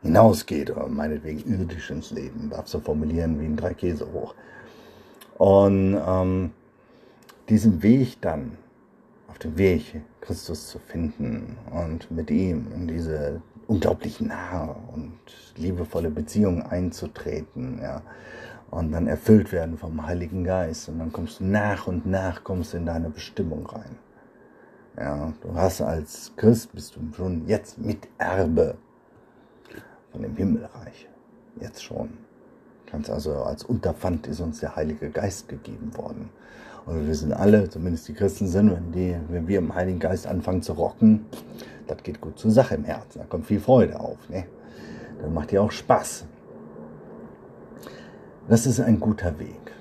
hinausgeht, 0.06 0.72
oder 0.72 0.88
meinetwegen 0.88 1.44
irdisch 1.52 1.90
ins 1.90 2.12
Leben, 2.12 2.50
darf 2.50 2.68
so 2.68 2.80
formulieren 2.80 3.40
wie 3.40 3.46
ein 3.46 3.58
Dreikäse 3.58 4.08
hoch. 4.14 4.36
Und 5.38 6.00
ähm, 6.08 6.52
diesen 7.50 7.84
Weg 7.84 8.22
dann, 8.22 8.58
auf 9.28 9.40
dem 9.40 9.58
Weg, 9.58 10.02
Christus 10.22 10.70
zu 10.70 10.80
finden 10.80 11.58
und 11.72 12.10
mit 12.10 12.32
ihm 12.32 12.68
in 12.74 12.88
diese 12.88 13.42
unglaublich 13.68 14.22
nahe 14.22 14.76
und 14.94 15.18
liebevolle 15.58 16.10
Beziehung 16.10 16.62
einzutreten, 16.62 17.80
ja, 17.82 18.02
und 18.72 18.92
dann 18.92 19.08
erfüllt 19.08 19.52
werden 19.52 19.78
vom 19.78 20.06
Heiligen 20.06 20.44
Geist 20.44 20.90
und 20.90 21.00
dann 21.00 21.12
kommst 21.12 21.40
du 21.40 21.46
nach 21.46 21.88
und 21.88 22.06
nach 22.06 22.44
kommst 22.44 22.74
in 22.74 22.86
deine 22.86 23.10
Bestimmung 23.10 23.66
rein. 23.66 23.98
Ja, 24.98 25.34
du 25.42 25.54
hast 25.56 25.82
als 25.82 26.32
Christ 26.36 26.74
bist 26.74 26.96
du 26.96 27.02
schon 27.16 27.48
jetzt 27.48 27.78
Miterbe 27.78 28.76
von 30.16 30.24
dem 30.24 30.36
Himmelreich. 30.38 31.10
Jetzt 31.60 31.84
schon. 31.84 32.10
Kannst 32.86 33.10
also 33.10 33.34
als 33.34 33.64
Unterpfand 33.64 34.28
ist 34.28 34.40
uns 34.40 34.62
der 34.62 34.76
Heilige 34.76 35.10
Geist 35.10 35.50
gegeben 35.50 35.92
worden. 35.98 36.30
Und 36.86 37.06
wir 37.06 37.16
sind 37.16 37.34
alle, 37.34 37.70
zumindest 37.70 38.08
die 38.08 38.14
Christen 38.14 38.48
sind, 38.48 38.72
wenn, 38.72 38.92
die, 38.94 39.18
wenn 39.30 39.48
wir 39.48 39.58
im 39.58 39.76
Heiligen 39.76 40.00
Geist 40.00 40.26
anfangen 40.26 40.62
zu 40.62 40.74
rocken, 40.74 41.26
das 41.88 42.02
geht 42.04 42.22
gut 42.22 42.40
zur 42.40 42.52
Sache 42.52 42.76
im 42.76 42.86
Herzen. 42.86 43.20
Da 43.20 43.26
kommt 43.26 43.46
viel 43.46 43.60
Freude 43.60 44.00
auf. 44.00 44.18
Ne? 44.30 44.46
Dann 45.22 45.34
macht 45.34 45.52
ihr 45.52 45.62
auch 45.62 45.72
Spaß. 45.72 46.26
Das 48.48 48.66
ist 48.66 48.80
ein 48.80 49.00
guter 49.00 49.38
Weg. 49.38 49.74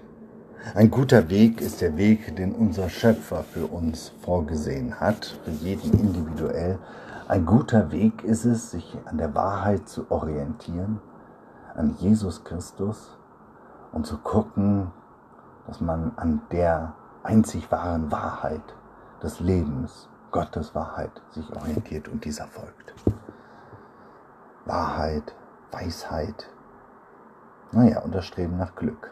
Ein 0.75 0.91
guter 0.91 1.31
Weg 1.31 1.61
ist 1.61 1.81
der 1.81 1.97
Weg, 1.97 2.35
den 2.35 2.53
unser 2.53 2.89
Schöpfer 2.89 3.45
für 3.45 3.67
uns 3.67 4.13
vorgesehen 4.23 4.99
hat, 4.99 5.39
für 5.45 5.53
jeden 5.53 5.93
individuell. 5.93 6.79
Ein 7.27 7.47
guter 7.47 7.91
Weg 7.91 8.23
ist 8.23 8.45
es, 8.45 8.71
sich 8.71 8.99
an 9.07 9.17
der 9.17 9.35
Wahrheit 9.35 9.89
zu 9.89 10.11
orientieren, 10.11 11.01
an 11.75 11.97
Jesus 11.99 12.45
Christus 12.45 13.17
und 13.93 14.07
zu 14.07 14.19
gucken, 14.19 14.93
dass 15.67 15.81
man 15.81 16.13
an 16.17 16.43
der 16.53 16.93
einzig 17.23 17.73
wahren 17.73 18.13
Wahrheit 18.13 18.61
des 19.23 19.41
Lebens, 19.41 20.11
Gottes 20.33 20.75
Wahrheit, 20.75 21.23
sich 21.31 21.51
orientiert 21.57 22.09
und 22.09 22.27
dieser 22.27 22.47
folgt. 22.47 22.93
Wahrheit, 24.67 25.35
Weisheit, 25.73 26.51
naja, 27.73 28.01
und 28.01 28.15
das 28.15 28.27
Streben 28.27 28.59
nach 28.59 28.75
Glück. 28.75 29.11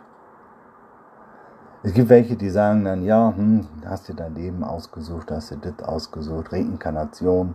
Es 1.82 1.94
gibt 1.94 2.10
welche, 2.10 2.36
die 2.36 2.50
sagen 2.50 2.84
dann, 2.84 3.02
ja, 3.02 3.32
hm, 3.34 3.66
hast 3.86 4.10
du 4.10 4.12
dein 4.12 4.34
Leben 4.34 4.64
ausgesucht, 4.64 5.30
hast 5.30 5.50
du 5.52 5.56
das 5.56 5.88
ausgesucht, 5.88 6.52
Reinkarnation, 6.52 7.54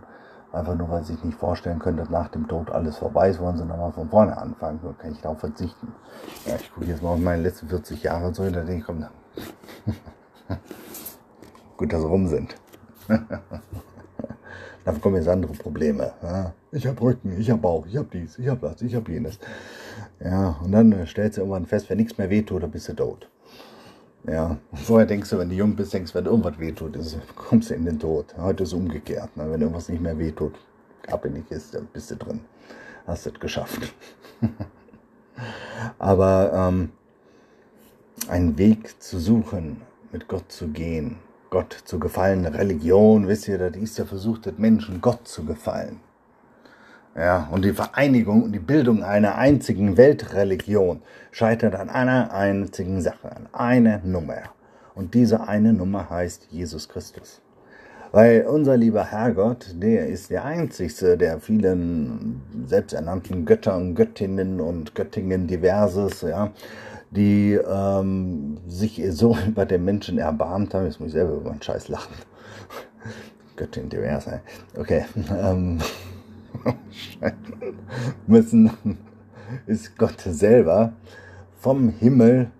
einfach 0.52 0.74
nur, 0.74 0.88
weil 0.88 1.04
sie 1.04 1.14
sich 1.14 1.24
nicht 1.24 1.38
vorstellen 1.38 1.78
können, 1.78 1.96
dass 1.98 2.10
nach 2.10 2.28
dem 2.28 2.48
Tod 2.48 2.70
alles 2.70 2.96
vorbei 2.96 3.30
ist, 3.30 3.40
wollen 3.40 3.58
sie 3.58 3.64
nochmal 3.64 3.92
von 3.92 4.08
vorne 4.08 4.36
anfangen, 4.36 4.80
nur 4.82 4.96
kann 4.96 5.12
ich 5.12 5.20
darauf 5.20 5.40
verzichten. 5.40 5.92
Ja, 6.46 6.56
ich 6.56 6.72
gucke 6.72 6.86
jetzt 6.86 7.02
mal 7.02 7.10
auf 7.10 7.18
meine 7.18 7.42
letzten 7.42 7.68
40 7.68 8.02
Jahre 8.02 8.28
und 8.28 8.38
da 8.38 8.44
denke 8.44 8.74
ich, 8.74 8.84
komm, 8.84 9.04
gut, 11.76 11.92
dass 11.92 12.00
sie 12.00 12.06
rum 12.06 12.26
sind. 12.26 12.56
Dann 14.84 15.00
kommen 15.02 15.16
jetzt 15.16 15.28
andere 15.28 15.52
Probleme. 15.52 16.12
Ja, 16.22 16.52
ich 16.72 16.86
habe 16.86 16.98
Rücken, 17.02 17.38
ich 17.38 17.50
habe 17.50 17.60
Bauch, 17.60 17.84
ich 17.86 17.96
habe 17.98 18.08
dies, 18.10 18.38
ich 18.38 18.48
habe 18.48 18.66
das, 18.66 18.80
ich 18.80 18.94
habe 18.94 19.12
jenes. 19.12 19.38
Ja, 20.18 20.56
und 20.64 20.72
dann 20.72 21.06
stellst 21.06 21.36
du 21.36 21.42
irgendwann 21.42 21.66
fest, 21.66 21.90
wenn 21.90 21.98
nichts 21.98 22.16
mehr 22.16 22.30
wehtut, 22.30 22.62
dann 22.62 22.70
bist 22.70 22.88
du 22.88 22.94
tot. 22.94 23.28
Ja, 24.26 24.58
vorher 24.74 25.06
denkst 25.06 25.30
du, 25.30 25.38
wenn 25.38 25.48
du 25.48 25.54
jung 25.54 25.76
bist, 25.76 25.94
denkst 25.94 26.12
du, 26.12 26.18
wenn 26.18 26.26
irgendwas 26.26 26.58
wehtut, 26.58 26.96
ist, 26.96 27.18
kommst 27.34 27.70
du 27.70 27.74
in 27.74 27.84
den 27.84 27.98
Tod. 27.98 28.34
Heute 28.36 28.64
ist 28.64 28.70
es 28.70 28.74
umgekehrt. 28.74 29.36
Ne? 29.36 29.50
Wenn 29.50 29.60
irgendwas 29.60 29.88
nicht 29.88 30.02
mehr 30.02 30.18
wehtut, 30.18 30.54
ab 31.06 31.24
in 31.24 31.34
die 31.34 31.42
Kiste, 31.42 31.86
bist 31.92 32.10
du 32.10 32.16
drin. 32.16 32.40
Hast 33.06 33.26
du 33.26 33.30
es 33.30 33.40
geschafft. 33.40 33.94
Aber 35.98 36.52
ähm, 36.52 36.90
einen 38.28 38.58
Weg 38.58 39.00
zu 39.02 39.18
suchen, 39.18 39.82
mit 40.12 40.28
Gott 40.28 40.50
zu 40.50 40.68
gehen, 40.68 41.16
Gott 41.50 41.72
zu 41.84 41.98
gefallen, 41.98 42.44
Religion, 42.44 43.28
wisst 43.28 43.48
ihr, 43.48 43.58
das 43.58 43.76
ist 43.76 43.98
ja 43.98 44.04
versucht, 44.04 44.58
Menschen 44.58 45.00
Gott 45.00 45.26
zu 45.26 45.44
gefallen. 45.44 46.00
Ja, 47.18 47.48
und 47.50 47.64
die 47.64 47.72
Vereinigung 47.72 48.44
und 48.44 48.52
die 48.52 48.60
Bildung 48.60 49.02
einer 49.02 49.34
einzigen 49.34 49.96
Weltreligion 49.96 51.02
scheitert 51.32 51.74
an 51.74 51.90
einer 51.90 52.32
einzigen 52.32 53.00
Sache, 53.00 53.34
an 53.34 53.48
einer 53.52 53.98
Nummer. 54.04 54.36
Und 54.94 55.14
diese 55.14 55.48
eine 55.48 55.72
Nummer 55.72 56.10
heißt 56.10 56.46
Jesus 56.52 56.88
Christus. 56.88 57.40
Weil 58.12 58.46
unser 58.46 58.76
lieber 58.76 59.04
Herrgott, 59.04 59.74
der 59.82 60.06
ist 60.06 60.30
der 60.30 60.44
einzigste 60.44 61.18
der 61.18 61.40
vielen 61.40 62.40
selbsternannten 62.66 63.44
Götter 63.44 63.76
und 63.76 63.96
Göttinnen 63.96 64.60
und 64.60 64.94
Göttingen 64.94 65.48
diverses, 65.48 66.20
ja, 66.20 66.52
die 67.10 67.54
ähm, 67.54 68.58
sich 68.68 69.02
so 69.10 69.36
über 69.46 69.66
den 69.66 69.84
Menschen 69.84 70.18
erbarmt 70.18 70.72
haben. 70.72 70.84
Jetzt 70.84 71.00
muss 71.00 71.08
ich 71.08 71.14
selber 71.14 71.34
über 71.34 71.50
einen 71.50 71.62
Scheiß 71.62 71.88
lachen. 71.88 72.14
Göttin 73.56 73.88
divers, 73.88 74.28
okay. 74.76 75.04
Ähm, 75.36 75.80
müssen, 78.26 78.70
ist 79.66 79.96
Gott 79.98 80.20
selber 80.20 80.92
vom 81.58 81.88
Himmel 81.88 82.50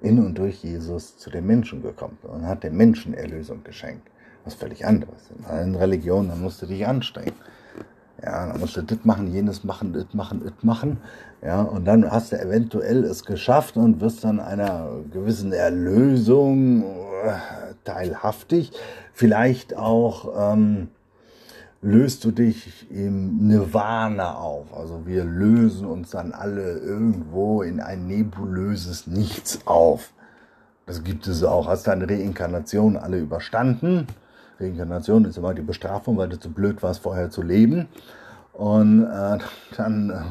in 0.00 0.18
und 0.18 0.36
durch 0.36 0.62
Jesus 0.64 1.16
zu 1.16 1.30
den 1.30 1.46
Menschen 1.46 1.82
gekommen 1.82 2.18
und 2.22 2.46
hat 2.46 2.64
den 2.64 2.76
Menschen 2.76 3.14
Erlösung 3.14 3.62
geschenkt. 3.64 4.08
Was 4.44 4.54
völlig 4.54 4.84
anderes. 4.84 5.30
In 5.38 5.44
allen 5.44 5.74
Religionen, 5.76 6.30
dann 6.30 6.42
musst 6.42 6.60
du 6.62 6.66
dich 6.66 6.86
anstrengen. 6.86 7.34
Ja, 8.22 8.48
dann 8.48 8.60
musst 8.60 8.76
du 8.76 8.82
das 8.82 9.04
machen, 9.04 9.32
jenes 9.32 9.64
machen, 9.64 9.92
das 9.92 10.12
machen, 10.14 10.42
das 10.44 10.62
machen. 10.62 10.98
Ja, 11.42 11.62
und 11.62 11.84
dann 11.84 12.08
hast 12.10 12.32
du 12.32 12.40
eventuell 12.40 13.04
es 13.04 13.24
geschafft 13.24 13.76
und 13.76 14.00
wirst 14.00 14.24
dann 14.24 14.40
einer 14.40 14.90
gewissen 15.10 15.52
Erlösung 15.52 16.82
äh, 16.82 17.74
teilhaftig. 17.84 18.72
Vielleicht 19.12 19.76
auch 19.76 20.52
ähm, 20.52 20.88
löst 21.82 22.24
du 22.24 22.30
dich 22.30 22.88
im 22.90 23.48
Nirvana 23.48 24.36
auf. 24.36 24.72
Also 24.72 25.04
wir 25.04 25.24
lösen 25.24 25.84
uns 25.84 26.10
dann 26.10 26.32
alle 26.32 26.78
irgendwo 26.78 27.62
in 27.62 27.80
ein 27.80 28.06
nebulöses 28.06 29.08
Nichts 29.08 29.66
auf. 29.66 30.12
Das 30.86 31.02
gibt 31.02 31.26
es 31.26 31.42
auch. 31.42 31.66
Hast 31.66 31.88
deine 31.88 32.08
Reinkarnation 32.08 32.96
alle 32.96 33.18
überstanden? 33.18 34.06
Reinkarnation 34.60 35.24
ist 35.24 35.36
immer 35.36 35.54
die 35.54 35.62
Bestrafung, 35.62 36.16
weil 36.16 36.28
du 36.28 36.38
zu 36.38 36.50
blöd 36.52 36.82
warst, 36.84 37.02
vorher 37.02 37.30
zu 37.30 37.42
leben. 37.42 37.88
Und 38.52 39.04
äh, 39.04 39.38
dann, 39.76 40.10
äh, 40.10 40.22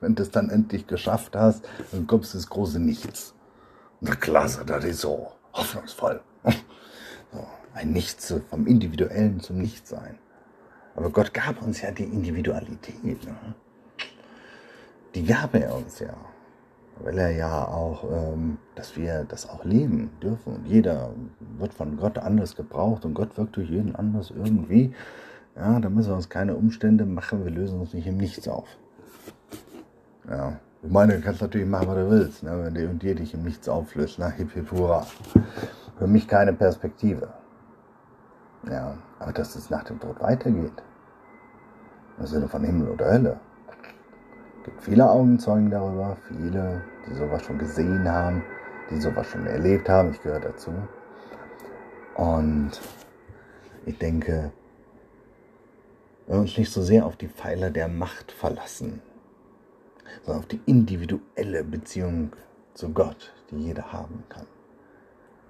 wenn 0.00 0.14
du 0.14 0.22
es 0.22 0.30
dann 0.30 0.48
endlich 0.48 0.86
geschafft 0.86 1.36
hast, 1.36 1.68
dann 1.92 2.06
kommst 2.06 2.32
du 2.32 2.38
ins 2.38 2.48
große 2.48 2.80
Nichts. 2.80 3.34
Na 4.00 4.14
klasse, 4.14 4.64
das 4.64 4.84
ist 4.84 5.00
so 5.00 5.28
hoffnungsvoll. 5.52 6.20
So, 7.30 7.46
ein 7.74 7.92
Nichts 7.92 8.34
vom 8.48 8.66
Individuellen 8.66 9.40
zum 9.40 9.58
Nichtsein. 9.58 10.18
Aber 10.98 11.10
Gott 11.10 11.32
gab 11.32 11.62
uns 11.62 11.80
ja 11.80 11.92
die 11.92 12.02
Individualität. 12.02 13.24
Ne? 13.24 13.54
Die 15.14 15.24
gab 15.24 15.54
er 15.54 15.76
uns 15.76 16.00
ja. 16.00 16.12
Weil 16.98 17.16
er 17.18 17.30
ja 17.30 17.68
auch, 17.68 18.02
ähm, 18.10 18.58
dass 18.74 18.96
wir 18.96 19.24
das 19.28 19.48
auch 19.48 19.64
leben 19.64 20.10
dürfen. 20.20 20.56
Und 20.56 20.66
jeder 20.66 21.10
wird 21.56 21.72
von 21.72 21.96
Gott 21.98 22.18
anders 22.18 22.56
gebraucht 22.56 23.04
und 23.04 23.14
Gott 23.14 23.38
wirkt 23.38 23.54
durch 23.54 23.70
jeden 23.70 23.94
anders 23.94 24.32
irgendwie. 24.32 24.92
Ja, 25.54 25.78
da 25.78 25.88
müssen 25.88 26.08
wir 26.08 26.16
uns 26.16 26.28
keine 26.28 26.56
Umstände 26.56 27.06
machen, 27.06 27.44
wir 27.44 27.52
lösen 27.52 27.78
uns 27.78 27.94
nicht 27.94 28.08
im 28.08 28.16
Nichts 28.16 28.48
auf. 28.48 28.66
Ja. 30.28 30.58
Ich 30.82 30.90
meine, 30.90 31.14
du 31.14 31.20
kannst 31.20 31.40
natürlich 31.40 31.68
machen, 31.68 31.86
was 31.86 31.94
du 31.94 32.10
willst, 32.10 32.42
ne? 32.42 32.60
wenn 32.64 32.74
dir 32.74 32.90
und 32.90 33.00
dir 33.00 33.14
dich 33.14 33.34
im 33.34 33.44
Nichts 33.44 33.68
auflöst. 33.68 34.18
Ne? 34.18 34.32
Hip, 34.32 34.50
hip, 34.50 34.72
hurra. 34.72 35.06
Für 35.96 36.08
mich 36.08 36.26
keine 36.26 36.54
Perspektive. 36.54 37.28
Ja, 38.68 38.98
aber 39.20 39.32
dass 39.32 39.54
es 39.54 39.70
nach 39.70 39.84
dem 39.84 40.00
Tod 40.00 40.20
weitergeht. 40.20 40.72
Im 42.18 42.26
Sinne 42.26 42.48
von 42.48 42.64
Himmel 42.64 42.88
oder 42.88 43.12
Hölle. 43.12 43.40
Es 44.58 44.64
gibt 44.64 44.82
viele 44.82 45.08
Augenzeugen 45.08 45.70
darüber, 45.70 46.16
viele, 46.26 46.82
die 47.06 47.14
sowas 47.14 47.42
schon 47.44 47.58
gesehen 47.58 48.10
haben, 48.10 48.42
die 48.90 49.00
sowas 49.00 49.26
schon 49.28 49.46
erlebt 49.46 49.88
haben. 49.88 50.10
Ich 50.10 50.20
gehöre 50.22 50.40
dazu. 50.40 50.72
Und 52.16 52.72
ich 53.86 53.96
denke, 53.98 54.50
wenn 56.26 56.36
wir 56.36 56.40
uns 56.40 56.58
nicht 56.58 56.72
so 56.72 56.82
sehr 56.82 57.06
auf 57.06 57.16
die 57.16 57.28
Pfeiler 57.28 57.70
der 57.70 57.88
Macht 57.88 58.32
verlassen, 58.32 59.00
sondern 60.22 60.42
auf 60.42 60.48
die 60.48 60.60
individuelle 60.66 61.62
Beziehung 61.62 62.32
zu 62.74 62.90
Gott, 62.90 63.32
die 63.50 63.56
jeder 63.56 63.92
haben 63.92 64.24
kann. 64.28 64.46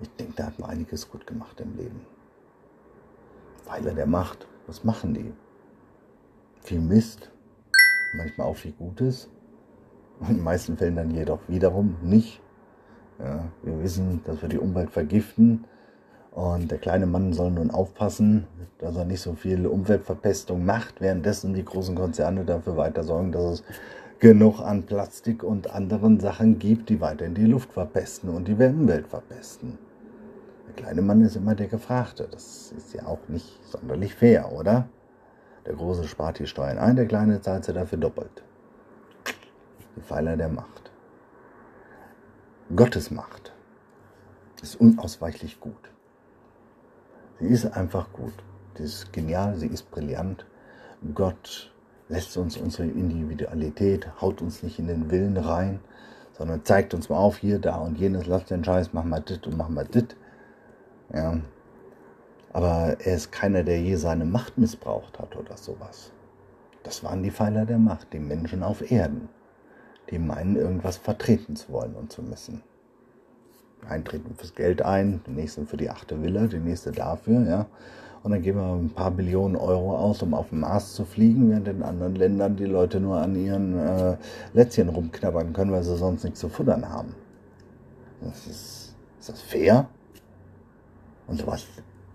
Ich 0.01 0.11
denke, 0.17 0.35
da 0.37 0.47
hat 0.47 0.59
man 0.59 0.71
einiges 0.71 1.11
gut 1.11 1.27
gemacht 1.27 1.61
im 1.61 1.77
Leben. 1.77 2.07
Pfeiler 3.65 3.95
der 3.95 4.07
Macht, 4.07 4.47
was 4.67 4.85
machen 4.85 5.15
die? 5.15 5.33
Viel 6.63 6.81
Mist, 6.81 7.31
manchmal 8.15 8.47
auch 8.47 8.57
viel 8.57 8.73
Gutes, 8.73 9.31
in 10.21 10.37
den 10.37 10.45
meisten 10.45 10.77
Fällen 10.77 10.97
dann 10.97 11.11
jedoch 11.11 11.41
wiederum 11.49 11.97
nicht. 12.03 12.41
Ja, 13.19 13.45
wir 13.63 13.83
wissen, 13.83 14.21
dass 14.25 14.43
wir 14.43 14.49
die 14.49 14.59
Umwelt 14.59 14.91
vergiften 14.91 15.65
und 16.31 16.71
der 16.71 16.79
kleine 16.79 17.07
Mann 17.07 17.33
soll 17.33 17.51
nun 17.51 17.71
aufpassen, 17.71 18.47
dass 18.79 18.97
er 18.97 19.05
nicht 19.05 19.21
so 19.21 19.35
viel 19.35 19.67
Umweltverpestung 19.67 20.65
macht, 20.65 21.01
währenddessen 21.01 21.53
die 21.55 21.65
großen 21.65 21.97
Konzerne 21.97 22.45
dafür 22.45 22.77
weiter 22.77 23.03
sorgen, 23.03 23.33
dass 23.33 23.45
es 23.45 23.65
genug 24.21 24.61
an 24.61 24.85
Plastik 24.85 25.43
und 25.43 25.75
anderen 25.75 26.21
Sachen 26.21 26.59
gibt, 26.59 26.91
die 26.91 27.01
weiter 27.01 27.25
in 27.25 27.35
die 27.35 27.47
Luft 27.47 27.73
verpesten 27.73 28.31
und 28.31 28.47
die 28.47 28.55
Umwelt 28.55 29.09
verpesten. 29.09 29.79
Der 30.69 30.75
kleine 30.75 31.03
Mann 31.03 31.23
ist 31.23 31.35
immer 31.35 31.55
der 31.55 31.67
Gefragte. 31.67 32.29
Das 32.31 32.73
ist 32.77 32.95
ja 32.95 33.07
auch 33.07 33.21
nicht 33.29 33.59
sonderlich 33.65 34.15
fair, 34.15 34.53
oder? 34.53 34.89
Der 35.69 35.77
Große 35.77 36.09
spart 36.09 36.39
die 36.39 36.47
Steuern 36.47 36.79
ein, 36.79 36.97
der 36.97 37.07
Kleine 37.07 37.43
zahlt 37.43 37.67
sie 37.67 37.75
dafür 37.75 37.99
doppelt. 37.99 38.43
Die 39.95 40.01
Pfeiler 40.01 40.35
der 40.39 40.49
Macht. 40.49 40.91
Gottes 42.75 43.11
Macht 43.11 43.53
ist 44.63 44.81
unausweichlich 44.81 45.61
gut. 45.61 45.93
Sie 47.39 47.49
ist 47.49 47.67
einfach 47.67 48.11
gut. 48.15 48.33
Sie 48.77 48.85
ist 48.85 49.13
genial, 49.13 49.57
sie 49.57 49.67
ist 49.67 49.91
brillant. 49.91 50.47
Gott 51.15 51.71
lässt 52.09 52.35
uns 52.39 52.57
unsere 52.57 52.89
Individualität, 52.89 54.09
haut 54.23 54.41
uns 54.41 54.63
nicht 54.63 54.79
in 54.79 54.87
den 54.87 55.11
Willen 55.11 55.37
rein, 55.37 55.81
sondern 56.33 56.65
zeigt 56.65 56.95
uns 56.95 57.11
mal 57.11 57.19
auf, 57.19 57.37
hier, 57.37 57.59
da 57.59 57.77
und 57.77 57.99
jenes, 57.99 58.27
lass 58.27 58.47
den 58.47 58.65
Scheiß, 58.65 58.95
mach 58.95 59.05
mal 59.05 59.21
dit 59.21 59.47
und 59.47 59.59
mach 59.59 59.69
mal 59.69 59.85
dit. 59.85 60.17
Ja. 61.13 61.39
Aber 62.53 62.97
er 63.01 63.15
ist 63.15 63.31
keiner, 63.31 63.63
der 63.63 63.81
je 63.81 63.97
seine 63.97 64.25
Macht 64.25 64.59
missbraucht 64.59 65.19
hat 65.19 65.37
oder 65.37 65.57
sowas. 65.57 66.13
Das 66.83 67.05
waren 67.05 67.23
die 67.23 67.31
Pfeiler 67.31 67.67
der 67.67 67.79
Macht, 67.79 68.13
die 68.13 68.19
Menschen 68.19 68.63
auf 68.63 68.91
Erden, 68.91 69.29
die 70.11 70.19
meinen, 70.19 70.57
irgendwas 70.57 70.97
vertreten 70.97 71.57
zu 71.57 71.73
wollen 71.73 71.95
und 71.95 72.13
zu 72.13 72.23
müssen. 72.23 72.63
Eintreten 73.87 74.35
fürs 74.35 74.55
Geld 74.55 74.83
ein, 74.83 75.21
die 75.27 75.33
nächsten 75.33 75.67
für 75.67 75.77
die 75.77 75.91
achte 75.91 76.21
Villa, 76.23 76.47
die 76.47 76.59
nächste 76.59 76.93
dafür, 76.93 77.43
ja. 77.43 77.67
Und 78.23 78.33
dann 78.33 78.43
geben 78.43 78.59
wir 78.59 78.75
ein 78.75 78.91
paar 78.91 79.13
Billionen 79.13 79.57
Euro 79.57 79.97
aus, 79.97 80.23
um 80.23 80.35
auf 80.35 80.49
den 80.49 80.61
Mars 80.61 80.95
zu 80.95 81.05
fliegen, 81.05 81.51
während 81.51 81.69
in 81.69 81.83
anderen 81.83 82.17
Ländern 82.17 82.57
die 82.57 82.65
Leute 82.65 82.99
nur 82.99 83.19
an 83.19 83.37
ihren 83.37 83.79
äh, 83.79 84.17
Lätzchen 84.55 84.89
rumknabbern 84.89 85.53
können, 85.53 85.71
weil 85.71 85.85
sie 85.85 85.97
sonst 85.97 86.25
nichts 86.25 86.41
zu 86.41 86.49
futtern 86.49 86.89
haben. 86.89 87.15
Das 88.21 88.47
ist, 88.47 88.97
ist 89.21 89.29
das 89.29 89.41
fair? 89.41 89.89
Und 91.29 91.39
sowas 91.39 91.65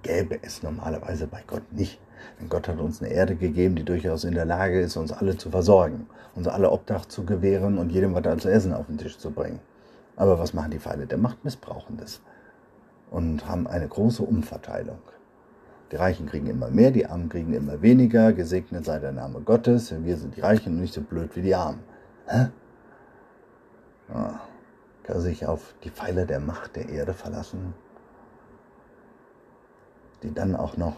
gäbe 0.04 0.39
es 0.42 0.63
normalerweise 0.63 1.28
bei 1.28 1.44
Gott 1.48 1.72
nicht. 1.72 2.00
Denn 2.39 2.50
Gott 2.50 2.68
hat 2.68 2.80
uns 2.80 3.02
eine 3.02 3.12
Erde 3.12 3.36
gegeben, 3.36 3.76
die 3.76 3.84
durchaus 3.84 4.24
in 4.24 4.34
der 4.34 4.46
Lage 4.46 4.80
ist, 4.80 4.96
uns 4.96 5.12
alle 5.12 5.38
zu 5.38 5.50
versorgen, 5.50 6.08
uns 6.36 6.48
alle 6.48 6.72
Obdach 6.72 7.06
zu 7.06 7.26
gewähren 7.26 7.78
und 7.78 7.92
jedem 7.92 8.13
was 8.13 8.42
zu 8.42 8.50
essen 8.50 8.74
auf 8.74 8.86
den 8.86 8.98
Tisch 8.98 9.18
zu 9.18 9.32
bringen. 9.32 9.60
Aber 10.16 10.39
was 10.39 10.54
machen 10.54 10.72
die 10.72 10.80
Feinde 10.80 11.08
der 11.08 11.18
Macht? 11.18 11.44
Missbrauchen 11.44 11.98
das 11.98 12.22
und 13.13 13.48
haben 13.48 13.68
eine 13.68 13.88
große 13.88 14.24
Umverteilung. 14.24 14.98
Die 15.92 15.96
Reichen 15.98 16.26
kriegen 16.26 16.48
immer 16.48 16.70
mehr, 16.70 16.89
die 16.89 17.06
Armen 17.06 17.30
kriegen 17.30 17.54
immer 17.54 17.84
weniger. 17.84 18.34
Gesegnet 18.34 18.86
sei 18.86 18.98
der 18.98 19.12
Name 19.12 19.42
Gottes. 19.42 19.94
Wir 20.04 20.18
sind 20.18 20.36
die 20.36 20.42
Reichen 20.42 20.74
und 20.74 20.82
nicht 20.82 20.96
so 20.96 21.02
blöd 21.02 21.36
wie 21.36 21.44
die 21.44 21.54
Armen. 21.54 21.84
Hä? 22.26 22.48
Ah, 24.12 24.39
kann 25.04 25.22
sich 25.22 25.46
auf 25.46 25.76
die 25.84 25.92
Pfeiler 25.92 26.26
der 26.26 26.39
Macht 26.39 26.76
der 26.76 26.89
Erde 26.89 27.13
verlassen, 27.13 27.76
die 30.24 30.34
dann 30.34 30.56
auch 30.56 30.78
noch 30.78 30.96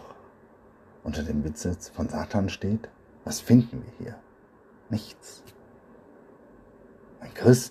unter 1.02 1.22
dem 1.22 1.42
Besitz 1.42 1.88
von 1.88 2.08
Satan 2.08 2.48
steht? 2.48 2.88
Was 3.24 3.40
finden 3.40 3.82
wir 3.84 3.92
hier? 3.98 4.14
Nichts. 4.88 5.42
Ein 7.20 7.34
Christ 7.34 7.70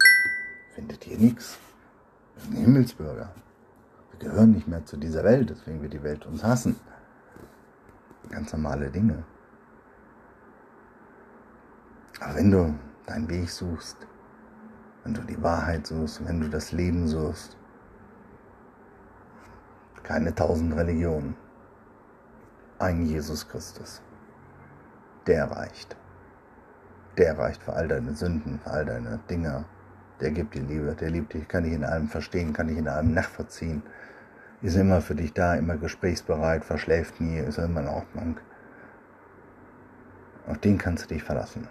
findet 0.73 1.03
hier 1.03 1.17
nichts. 1.17 1.57
Ein 2.49 2.57
Himmelsbürger. 2.57 3.33
Wir 4.11 4.29
gehören 4.29 4.51
nicht 4.51 4.67
mehr 4.67 4.85
zu 4.85 4.97
dieser 4.97 5.23
Welt, 5.23 5.49
deswegen 5.49 5.81
wird 5.81 5.93
die 5.93 6.03
Welt 6.03 6.25
uns 6.25 6.43
hassen. 6.43 6.75
Ganz 8.29 8.51
normale 8.51 8.89
Dinge. 8.89 9.23
Aber 12.19 12.35
wenn 12.35 12.51
du 12.51 12.73
deinen 13.05 13.29
Weg 13.29 13.49
suchst, 13.49 13.97
wenn 15.03 15.13
du 15.13 15.21
die 15.21 15.41
Wahrheit 15.41 15.87
suchst, 15.87 16.25
wenn 16.25 16.41
du 16.41 16.49
das 16.49 16.71
Leben 16.71 17.07
suchst, 17.07 17.57
keine 20.03 20.33
tausend 20.33 20.75
Religionen, 20.75 21.35
ein 22.85 23.05
Jesus 23.05 23.47
Christus, 23.47 24.01
der 25.27 25.51
reicht. 25.51 25.95
Der 27.17 27.37
reicht 27.37 27.63
für 27.63 27.73
all 27.73 27.87
deine 27.87 28.13
Sünden, 28.15 28.59
für 28.59 28.71
all 28.71 28.85
deine 28.85 29.19
Dinge. 29.29 29.65
Der 30.21 30.31
gibt 30.31 30.55
dir 30.55 30.63
Liebe, 30.63 30.95
der 30.95 31.09
liebt 31.09 31.33
dich, 31.33 31.47
kann 31.47 31.63
dich 31.63 31.73
in 31.73 31.83
allem 31.83 32.07
verstehen, 32.07 32.53
kann 32.53 32.67
dich 32.67 32.77
in 32.77 32.87
allem 32.87 33.13
nachvollziehen 33.13 33.83
ist 34.65 34.75
immer 34.75 35.01
für 35.01 35.15
dich 35.15 35.33
da, 35.33 35.55
immer 35.55 35.77
gesprächsbereit, 35.77 36.65
verschläft 36.65 37.21
nie, 37.21 37.37
ist 37.37 37.59
immer 37.59 37.81
in 37.81 37.87
Ordnung. 37.87 38.39
Auf 40.47 40.57
den 40.57 40.77
kannst 40.77 41.05
du 41.05 41.13
dich 41.13 41.23
verlassen. 41.23 41.67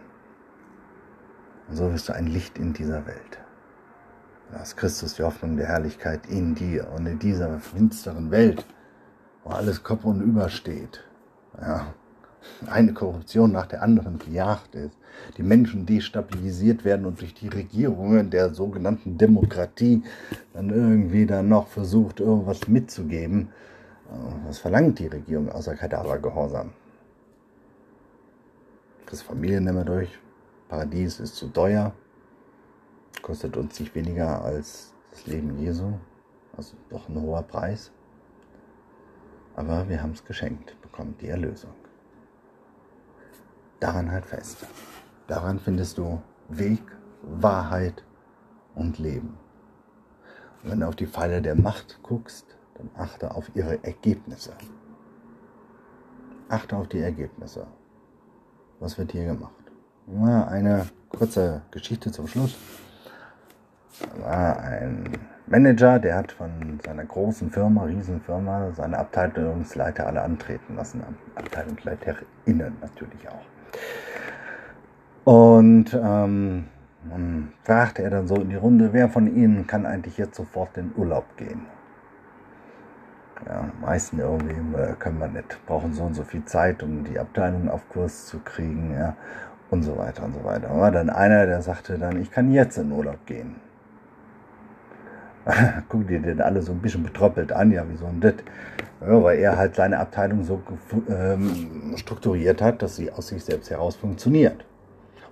Und 1.69 1.77
so 1.77 1.93
wirst 1.93 2.09
du 2.09 2.13
ein 2.13 2.27
Licht 2.27 2.59
in 2.59 2.73
dieser 2.73 3.05
Welt. 3.07 3.39
Du 4.51 4.59
hast 4.59 4.77
Christus 4.77 5.15
die 5.15 5.23
Hoffnung 5.23 5.57
der 5.57 5.67
Herrlichkeit 5.67 6.27
in 6.27 6.55
dir 6.55 6.89
und 6.91 7.07
in 7.07 7.19
dieser 7.19 7.59
finsteren 7.59 8.31
Welt, 8.31 8.65
wo 9.45 9.51
alles 9.51 9.83
Kopf 9.83 10.05
und 10.05 10.21
über 10.21 10.49
steht. 10.49 11.05
Ja, 11.61 11.95
eine 12.67 12.93
Korruption 12.93 13.53
nach 13.53 13.67
der 13.67 13.83
anderen 13.83 14.19
gejagt 14.19 14.75
ist, 14.75 14.97
die 15.37 15.43
Menschen 15.43 15.87
destabilisiert 15.87 16.85
werden 16.85 17.07
und 17.07 17.21
durch 17.21 17.35
die 17.35 17.49
Regierungen 17.49 18.31
der 18.31 18.55
sogenannten 18.55 19.17
Demokratie 19.17 20.03
dann 20.53 20.71
irgendwie 20.71 21.27
dann 21.27 21.49
noch 21.49 21.69
versucht, 21.69 22.21
irgendwas 22.21 22.69
mitzugeben. 22.69 23.49
Äh, 24.11 24.47
was 24.47 24.59
verlangt 24.59 24.99
die 24.99 25.07
Regierung 25.07 25.51
außer 25.51 25.75
Kadavergehorsam? 25.75 26.73
Das 29.07 29.23
Familien 29.23 29.65
wir 29.65 29.85
durch. 29.85 30.19
Paradies 30.69 31.21
ist 31.21 31.37
zu 31.37 31.49
teuer. 31.49 31.93
Kostet 33.23 33.57
uns 33.57 33.79
nicht 33.79 33.95
weniger 33.95 34.43
als 34.43 34.93
das 35.13 35.27
Leben 35.27 35.59
Jesu. 35.59 35.93
Also 36.57 36.77
doch 36.91 37.09
ein 37.09 37.21
hoher 37.21 37.43
Preis. 37.43 37.93
Aber 39.57 39.89
wir 39.89 40.03
haben 40.03 40.13
es 40.13 40.25
geschenkt, 40.25 40.81
bekommen 40.83 41.17
die 41.21 41.29
Erlösung 41.29 41.73
daran 43.85 44.11
halt 44.11 44.25
fest. 44.25 44.67
Daran 45.27 45.59
findest 45.59 45.99
du 45.99 46.23
Weg, 46.49 46.83
Wahrheit 47.23 48.03
und 48.75 48.99
Leben. 48.99 49.37
Und 50.63 50.71
wenn 50.71 50.81
du 50.81 50.89
auf 50.89 50.97
die 50.97 51.07
Pfeile 51.07 51.43
der 51.43 51.55
Macht 51.55 51.99
guckst, 52.03 52.47
dann 52.77 52.91
achte 52.97 53.35
auf 53.35 53.51
ihre 53.55 53.83
Ergebnisse. 53.85 54.53
Achte 56.49 56.77
auf 56.77 56.89
die 56.89 57.01
Ergebnisse. 57.01 57.67
Was 58.81 58.97
wird 58.97 59.13
hier 59.13 59.27
gemacht? 59.27 59.53
Eine 60.07 60.87
kurze 61.11 61.63
Geschichte 61.71 62.11
zum 62.11 62.27
Schluss. 62.27 62.57
War 64.19 64.59
ein 64.59 65.19
Manager, 65.47 65.99
der 65.99 66.17
hat 66.17 66.33
von 66.33 66.81
seiner 66.85 67.05
großen 67.05 67.51
Firma, 67.51 67.85
Riesenfirma, 67.85 68.73
seine 68.73 68.99
Abteilungsleiter 68.99 70.07
alle 70.07 70.23
antreten 70.23 70.77
lassen. 70.77 71.03
AbteilungsleiterInnen 71.35 72.77
natürlich 72.81 73.29
auch. 73.29 73.45
Und 75.25 75.93
ähm, 75.95 76.65
dann 77.11 77.53
fragte 77.63 78.03
er 78.03 78.11
dann 78.11 78.27
so 78.27 78.37
in 78.37 78.51
die 78.51 78.57
Runde, 78.57 78.93
wer 78.93 79.09
von 79.09 79.27
Ihnen 79.35 79.67
kann 79.67 79.87
eigentlich 79.87 80.17
jetzt 80.19 80.37
sofort 80.37 80.77
in 80.79 80.93
Urlaub 80.97 81.37
gehen? 81.37 81.67
Ja, 83.47 83.69
meisten 83.81 84.19
irgendwie 84.21 84.77
äh, 84.79 84.95
können 84.99 85.19
wir 85.19 85.29
nicht, 85.29 85.59
brauchen 85.67 85.93
so 85.93 86.05
und 86.05 86.15
so 86.15 86.23
viel 86.25 86.45
Zeit, 86.47 86.83
um 86.83 87.05
die 87.05 87.19
Abteilung 87.19 87.69
auf 87.69 87.89
Kurs 87.91 88.27
zu 88.27 88.39
kriegen. 88.39 88.95
Ja. 88.95 89.17
und 89.71 89.83
so 89.83 89.97
weiter 89.99 90.25
und 90.25 90.35
so 90.35 90.45
weiter. 90.45 90.71
War 90.75 90.91
dann 90.91 91.11
einer, 91.11 91.47
der 91.47 91.61
sagte 91.63 91.99
dann, 91.99 92.21
ich 92.21 92.31
kann 92.31 92.53
jetzt 92.53 92.79
in 92.79 92.93
Urlaub 92.93 93.27
gehen. 93.27 93.57
Gucken 95.89 96.07
die 96.07 96.19
den 96.19 96.41
alle 96.41 96.63
so 96.63 96.73
ein 96.73 96.79
bisschen 96.79 97.03
betroppelt 97.03 97.53
an, 97.53 97.71
ja, 97.71 97.85
wie 97.89 97.97
so 97.97 98.07
ein 98.07 98.21
Dit. 98.21 98.43
Ja, 99.01 99.23
weil 99.23 99.39
er 99.39 99.57
halt 99.57 99.75
seine 99.75 99.99
Abteilung 99.99 100.45
so 100.45 100.63
ähm, 101.09 101.95
strukturiert 101.97 102.63
hat, 102.63 102.81
dass 102.81 102.97
sie 102.97 103.11
aus 103.11 103.29
sich 103.29 103.45
selbst 103.45 103.71
heraus 103.71 103.97
funktioniert 103.97 104.65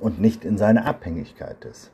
und 0.01 0.21
nicht 0.21 0.45
in 0.45 0.59
seiner 0.59 0.85
Abhängigkeit 0.85 1.65
ist. 1.65 1.91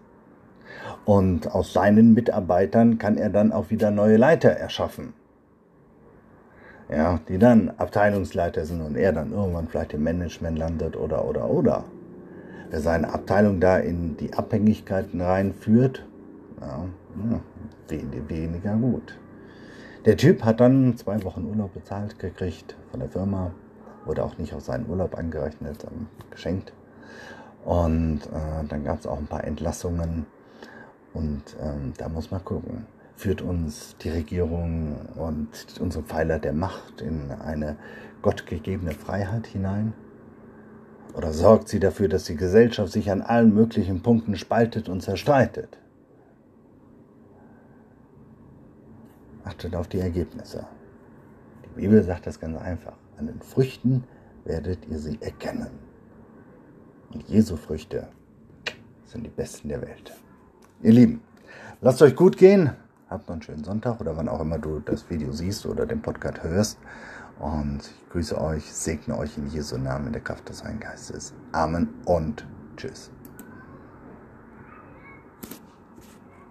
Und 1.05 1.55
aus 1.55 1.73
seinen 1.73 2.15
Mitarbeitern 2.15 2.99
kann 2.99 3.17
er 3.17 3.31
dann 3.31 3.53
auch 3.53 3.71
wieder 3.71 3.91
neue 3.91 4.17
Leiter 4.17 4.51
erschaffen. 4.51 5.13
Ja, 6.91 7.21
die 7.29 7.39
dann 7.39 7.71
Abteilungsleiter 7.77 8.65
sind 8.65 8.81
und 8.81 8.97
er 8.97 9.13
dann 9.13 9.33
irgendwann 9.33 9.69
vielleicht 9.69 9.93
im 9.93 10.03
Management 10.03 10.59
landet 10.59 10.97
oder, 10.97 11.27
oder, 11.27 11.49
oder. 11.51 11.85
Wer 12.71 12.81
seine 12.81 13.13
Abteilung 13.13 13.61
da 13.61 13.79
in 13.79 14.17
die 14.17 14.33
Abhängigkeiten 14.33 15.21
reinführt, 15.21 16.05
ja, 16.61 16.85
ja, 17.31 18.29
weniger 18.29 18.75
gut. 18.77 19.19
Der 20.05 20.17
Typ 20.17 20.45
hat 20.45 20.61
dann 20.61 20.97
zwei 20.97 21.23
Wochen 21.25 21.45
Urlaub 21.45 21.75
bezahlt 21.75 22.19
gekriegt 22.19 22.77
von 22.91 23.01
der 23.01 23.09
Firma, 23.09 23.53
wurde 24.05 24.25
auch 24.25 24.39
nicht 24.39 24.55
auf 24.55 24.63
seinen 24.63 24.89
Urlaub 24.89 25.17
angerechnet, 25.17 25.85
ähm, 25.85 26.07
geschenkt. 26.31 26.73
Und 27.65 28.21
äh, 28.27 28.67
dann 28.69 28.85
gab 28.85 29.01
es 29.01 29.07
auch 29.07 29.19
ein 29.19 29.27
paar 29.27 29.45
Entlassungen 29.45 30.27
und 31.13 31.43
ähm, 31.61 31.93
da 31.99 32.09
muss 32.09 32.31
man 32.31 32.45
gucken. 32.45 32.87
Führt 33.17 33.43
uns 33.43 33.97
die 34.01 34.11
Regierung 34.11 34.97
und 35.17 35.49
unsere 35.81 36.05
Pfeiler 36.05 36.39
der 36.39 36.53
Macht 36.53 37.01
in 37.01 37.33
eine 37.33 37.77
gottgegebene 38.23 38.93
Freiheit 38.93 39.49
hinein? 39.49 39.93
Oder 41.15 41.33
sorgt 41.33 41.69
sie 41.69 41.81
dafür, 41.81 42.09
dass 42.09 42.25
die 42.25 42.37
Gesellschaft 42.37 42.93
sich 42.93 43.11
an 43.11 43.23
allen 43.23 43.53
möglichen 43.53 44.03
Punkten 44.03 44.37
spaltet 44.37 44.89
und 44.89 45.03
zerstreitet? 45.03 45.79
Achtet 49.49 49.75
auf 49.75 49.89
die 49.89 50.01
Ergebnisse. 50.01 50.67
Die 51.65 51.81
Bibel 51.81 52.03
sagt 52.03 52.27
das 52.27 52.39
ganz 52.39 52.59
einfach. 52.59 52.93
An 53.17 53.29
den 53.29 53.41
Früchten 53.41 54.05
werdet 54.45 54.87
ihr 54.91 54.99
sie 54.99 55.19
erkennen. 55.23 55.71
Und 57.15 57.27
Jesu 57.29 57.57
Früchte 57.57 58.09
sind 59.07 59.25
die 59.25 59.31
besten 59.31 59.71
der 59.71 59.81
Welt. 59.81 60.13
Ihr 60.83 60.93
Lieben, 60.93 61.23
lasst 61.81 62.03
euch 62.03 62.15
gut 62.15 62.37
gehen. 62.37 62.73
Habt 63.09 63.27
noch 63.27 63.37
einen 63.37 63.43
schönen 63.43 63.65
Sonntag 63.65 64.03
oder 64.03 64.15
wann 64.19 64.29
auch 64.29 64.41
immer 64.43 64.59
du 64.59 64.81
das 64.81 65.09
Video 65.09 65.33
siehst 65.33 65.65
oder 65.65 65.87
den 65.87 66.03
Podcast 66.03 66.43
hörst. 66.43 66.79
Und 67.39 67.81
ich 67.81 68.11
grüße 68.11 68.39
euch, 68.39 68.71
segne 68.71 69.17
euch 69.17 69.39
in 69.39 69.47
Jesu 69.47 69.79
Namen 69.79 70.09
in 70.09 70.13
der 70.13 70.23
Kraft 70.23 70.47
des 70.51 70.63
Heiligen 70.63 70.81
Geistes. 70.81 71.33
Amen 71.53 71.89
und 72.05 72.47
tschüss. 72.77 73.11